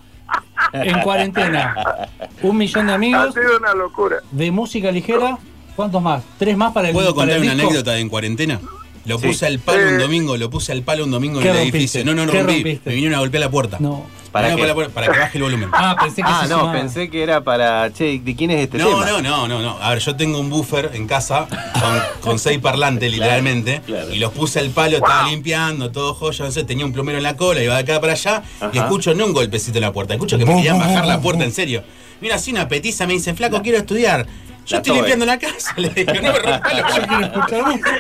[0.74, 2.08] En cuarentena.
[2.42, 4.18] Un millón de Ha amigos sido una locura.
[4.32, 5.38] de música ligera.
[5.76, 6.24] ¿Cuántos más?
[6.38, 7.68] ¿Tres más para el ¿Puedo para contar el una disco?
[7.70, 8.60] anécdota de en cuarentena?
[9.06, 9.28] Lo Sí.
[9.28, 9.94] puse al palo Eh.
[9.94, 11.78] un domingo, lo puse al palo un domingo en ¿Qué el rompiste?
[11.78, 12.06] edificio.
[12.06, 12.54] No, no, no ¿Qué rompí.
[12.56, 12.90] rompiste?
[12.90, 13.78] Me vinieron a golpear la puerta.
[13.80, 14.06] No.
[14.34, 15.70] ¿Para puerta, para que baje el volumen.
[15.72, 16.74] Ah, pensé que Ah, no, sumaba.
[16.74, 19.06] pensé que era para, che, ¿de quién es este No, tema?
[19.06, 19.78] no, no, no, no.
[19.80, 21.48] A ver, yo tengo un buffer en casa
[21.80, 23.82] con, con seis parlantes, literalmente.
[24.12, 27.24] Y los puse al palo, estaba limpiando, todo joya, no sé, tenía un plomero en
[27.24, 28.42] la cola, iba de acá para allá.
[28.74, 31.44] Y escucho no un golpecito en la puerta, escucho que me querían bajar la puerta,
[31.44, 31.84] en serio.
[32.20, 34.26] Mira, así una petiza me dice, flaco, quiero estudiar.
[34.66, 34.96] Yo La estoy tobe.
[35.00, 35.74] limpiando la casa.
[35.78, 37.92] Le digo, no me rompa la Yo quiero escuchar música.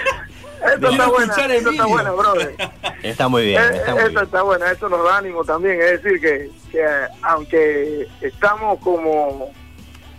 [0.65, 2.56] Esto está el esto está buena, brother.
[3.03, 4.23] Está muy bien, Eh, está muy esto bien.
[4.23, 5.81] está buena, esto nos da ánimo también.
[5.81, 6.85] Es decir, que, que
[7.22, 9.49] aunque estamos como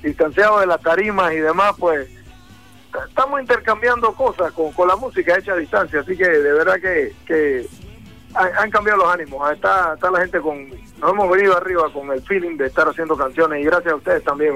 [0.03, 2.11] distanciados de las tarimas y demás, pues
[3.09, 6.01] estamos intercambiando cosas con, con la música hecha a distancia.
[6.01, 7.67] Así que de verdad que, que
[8.35, 9.51] han, han cambiado los ánimos.
[9.51, 10.69] Está, está la gente con.
[10.99, 14.23] Nos hemos venido arriba con el feeling de estar haciendo canciones y gracias a ustedes
[14.25, 14.55] también.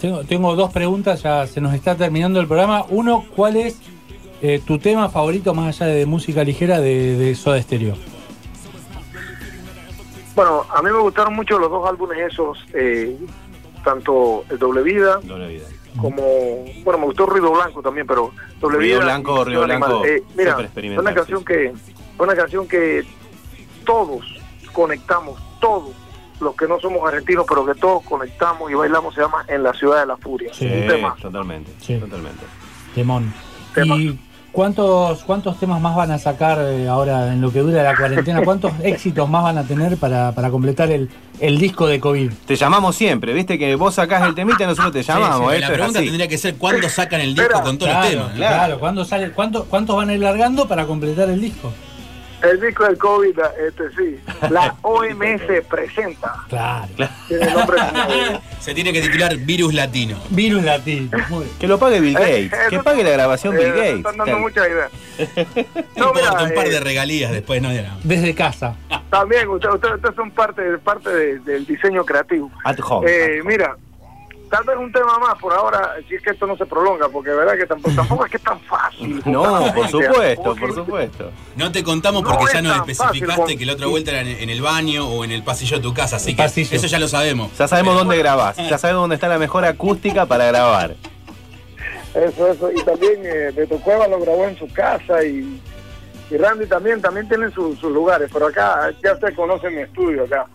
[0.00, 2.84] Tengo, tengo dos preguntas, ya se nos está terminando el programa.
[2.88, 3.78] Uno, ¿cuál es
[4.42, 7.96] eh, tu tema favorito más allá de música ligera de, de Soda Stereo?
[10.34, 13.16] Bueno, a mí me gustaron mucho los dos álbumes esos, eh,
[13.84, 15.64] tanto el Doble Vida Doble vida.
[16.00, 16.22] como
[16.84, 18.30] bueno me gustó Ruido Blanco también pero
[18.60, 19.64] Doble Ruido Vida Blanco, Ruido.
[19.64, 21.72] Blanco, Eh, mira fue una canción que
[22.16, 23.04] fue una canción que
[23.84, 24.24] todos
[24.72, 25.90] conectamos todos
[26.40, 29.72] los que no somos argentinos pero que todos conectamos y bailamos se llama En la
[29.74, 31.96] ciudad de la furia Sí, un tema totalmente, Sí.
[31.98, 32.44] totalmente.
[32.94, 33.32] Temón.
[33.74, 33.96] Tema.
[33.96, 34.18] ¿Y
[34.52, 38.42] cuántos, cuántos temas más van a sacar eh, ahora en lo que dura la cuarentena?
[38.44, 41.08] ¿Cuántos éxitos más van a tener para, para completar el,
[41.40, 42.30] el disco de COVID?
[42.46, 45.52] Te llamamos siempre, viste que vos sacás el temita y nosotros te llamamos.
[45.54, 46.06] Sí, la pregunta así.
[46.08, 48.36] tendría que ser cuándo sacan el disco con todos Claro, los temas.
[48.36, 48.78] claro.
[48.78, 51.72] ¿Cuándo sale, cuánto- ¿Cuántos van a ir largando para completar el disco?
[52.42, 53.38] El disco del COVID,
[53.68, 54.20] este sí.
[54.50, 56.34] La OMS presenta.
[56.48, 56.86] Claro.
[57.28, 57.78] Tiene el nombre
[58.60, 60.18] Se tiene que titular Virus Latino.
[60.30, 61.10] Virus latino.
[61.28, 61.56] Muy bien.
[61.58, 62.52] Que lo pague Bill Eh, Gates.
[62.60, 63.96] eso- Que pague la grabación Bill eh, Gates.
[63.96, 64.38] Están dando Claro.
[64.40, 64.90] muchas ideas.
[65.96, 67.70] No importa, un par eh, de regalías después, no.
[68.04, 68.76] Desde casa.
[69.10, 72.50] También, ustedes usted, ustedes son parte, parte de- del diseño creativo.
[72.64, 73.06] At home.
[73.10, 73.76] Eh, mira,
[74.50, 77.30] tal vez un tema más por ahora, si es que esto no se prolonga, porque
[77.30, 79.22] verdad que tampoco, tampoco es que es tan fácil.
[79.26, 81.30] No, por supuesto, por supuesto.
[81.56, 84.20] No te contamos No porque es ya nos especificaste fácil, que la otra vuelta era
[84.22, 86.76] en, el baño o en el pasillo de tu casa, así que pasillo.
[86.76, 87.56] eso ya lo sabemos.
[87.56, 88.56] Ya sabemos dónde grabás.
[88.56, 90.96] Ya sabemos dónde está la mejor acústica para grabar.
[92.14, 92.70] Eso, eso.
[92.72, 95.60] Y también eh, Beto Cueva lo grabó en su casa y,
[96.30, 98.28] y Randy también, también tienen su- sus lugares.
[98.32, 100.46] Pero acá, ya ustedes conocen mi estudio acá.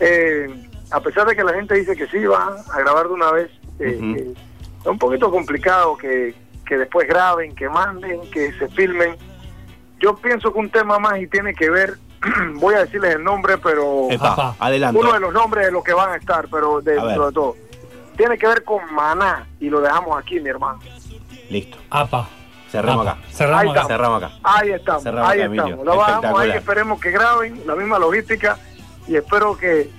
[0.00, 0.48] Eh,
[0.90, 3.50] a pesar de que la gente dice que sí va a grabar de una vez,
[3.78, 4.34] eh, eh,
[4.80, 6.34] es un poquito complicado que,
[6.66, 9.16] que después graben, que manden, que se filmen.
[9.98, 11.98] Yo pienso que un tema más y tiene que ver,
[12.54, 14.98] voy a decirles el nombre, pero Epa, adelante.
[14.98, 17.00] uno de los nombres de los que van a estar, pero ver.
[17.00, 17.56] dentro de todo.
[18.16, 20.80] Tiene que ver con Maná y lo dejamos aquí, mi hermano.
[21.50, 21.78] Listo.
[21.90, 22.28] APA.
[22.70, 23.18] Cerramos APA.
[23.18, 23.28] acá.
[23.30, 23.80] Cerramos Ahí acá.
[23.80, 23.94] está.
[23.94, 24.34] Cerramos acá.
[24.42, 25.84] Ahí estamos, Cerramos, ahí estamos.
[25.84, 28.58] Lo bajamos ahí, esperemos que graben la misma logística
[29.06, 29.90] y espero que,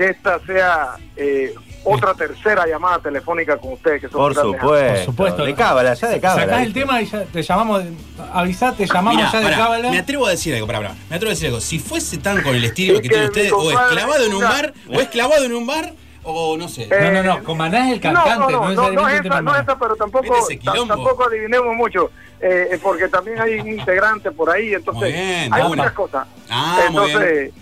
[0.00, 1.52] que esta sea eh,
[1.84, 4.66] otra tercera llamada telefónica con ustedes, que son Por supuesto.
[4.66, 5.44] Por supuesto.
[5.44, 6.44] De cábala, ya de cábala.
[6.44, 7.84] Sacás el tema y ya te llamamos,
[8.32, 9.90] avisá, te llamamos Mirá, ya de pará, cábala.
[9.90, 10.94] me atrevo a decir algo, pará, pará.
[11.10, 11.60] Me atrevo a decir algo.
[11.60, 13.94] Si fuese tan con el estilo Es que que tienen mi ustedes, o es compadre
[13.96, 16.84] clavado en un bar, o es clavado en un bar, o no sé.
[16.84, 19.42] Eh, No, no, no, con Maná es el cantante, no, no, no, no, es esa,
[19.42, 22.10] no esa, pero tampoco, tampoco adivinemos mucho,
[22.40, 26.26] eh, eh, porque también hay un integrante por ahí, entonces Muy bien, hay muchas cosas.
[26.48, 27.52] Ah, muy bien.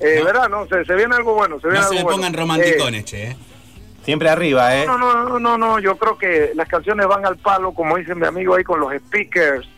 [0.00, 0.24] Eh, No.
[0.24, 0.48] ¿verdad?
[0.48, 2.16] No, se, se viene algo bueno, se viene No se algo me bueno.
[2.16, 3.22] pongan Eh, romanticones, che.
[3.30, 3.36] eh.
[4.04, 4.86] Siempre arriba, ¿eh?
[4.86, 8.14] No, no, no, no, no, yo creo que las canciones van al palo, como dice
[8.14, 9.68] mi amigo ahí, con los speakers,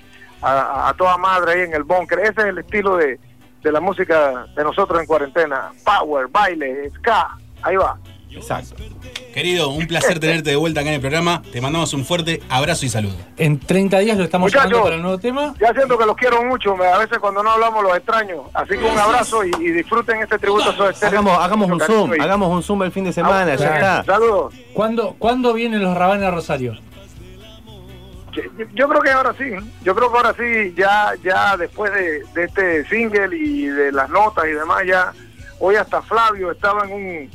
[0.41, 2.19] a, a- a toda madre ahí en el bunker.
[2.21, 3.19] Ese es el estilo de,
[3.63, 5.73] de la música de nosotros en cuarentena.
[5.85, 7.99] Power, baile, ska, ahí va.
[8.31, 8.77] Exacto.
[9.35, 11.43] Querido, un placer tenerte de vuelta acá en el programa.
[11.53, 13.15] Te mandamos un fuerte abrazo y saludo.
[13.37, 14.65] En 30 días lo estamos Muchachos.
[14.71, 15.55] llamando para el nuevo tema.
[15.61, 18.45] Ya siento que los quiero mucho, a veces cuando no hablamos los extraño.
[18.55, 20.75] Así que un abrazo y, y disfruten este tributo.
[21.03, 24.05] Hagamos, hagamos un zoom, y- hagamos un zoom el fin de semana, ya está.
[24.05, 24.55] Saludos.
[24.75, 26.77] ¿Cuándo, ¿Cuándo vienen los Rabanes a Rosario?
[28.33, 28.43] Yo,
[28.75, 29.45] yo creo que ahora sí,
[29.83, 34.09] yo creo que ahora sí, ya ya después de, de este single y de las
[34.09, 35.13] notas y demás, ya
[35.59, 37.31] hoy hasta Flavio estaba en un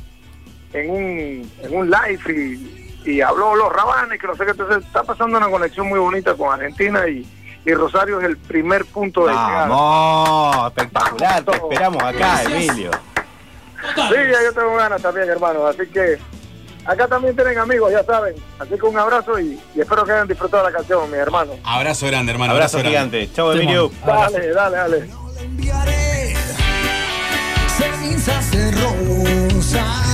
[0.72, 2.20] en un, en un live
[3.04, 5.98] y, y habló los rabanes, que no sé qué, entonces está pasando una conexión muy
[5.98, 7.26] bonita con Argentina y,
[7.64, 9.68] y Rosario es el primer punto de llegada.
[9.68, 12.90] Vamos, espectacular, te esperamos acá, Emilio.
[13.94, 16.18] Sí, ya yo tengo ganas también, hermano, así que
[16.84, 20.28] acá también tienen amigos, ya saben, así que un abrazo y, y espero que hayan
[20.28, 21.56] disfrutado la canción, mis hermanos.
[21.64, 22.52] Abrazo grande, hermano.
[22.52, 23.26] Abrazo grande.
[23.28, 23.60] gigante.
[23.62, 23.90] Emilio.
[24.02, 24.32] Abrazo.
[24.32, 25.10] Dale, dale, dale.
[25.40, 26.34] enviaré
[27.68, 30.05] cenizas de rosas.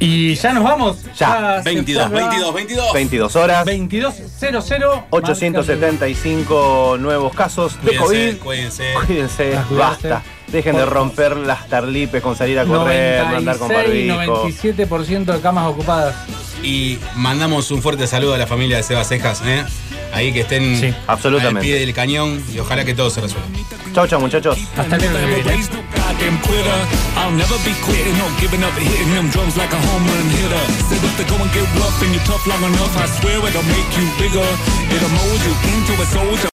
[0.00, 0.96] Y ya nos vamos.
[1.16, 2.92] Ya, se 22, fue la 22, 22.
[2.94, 5.04] 22 horas, 22.00.
[5.10, 8.38] 875 nuevos casos de Cuídense, COVID.
[8.38, 8.94] cuídense.
[9.06, 10.22] Cuídense, basta.
[10.46, 14.48] Dejen de romper las tarlipes con salir a correr, no andar con 96, barbijo.
[14.48, 16.16] 97% de camas ocupadas.
[16.62, 19.64] Y mandamos un fuerte saludo a la familia de Seba Cejas, ¿eh?
[20.12, 21.58] Ahí que estén Sí, absolutamente.
[21.58, 23.48] al pie del cañón y ojalá que todo se resuelva.
[23.94, 24.58] Chau, chau, muchachos.
[24.76, 25.02] Hasta el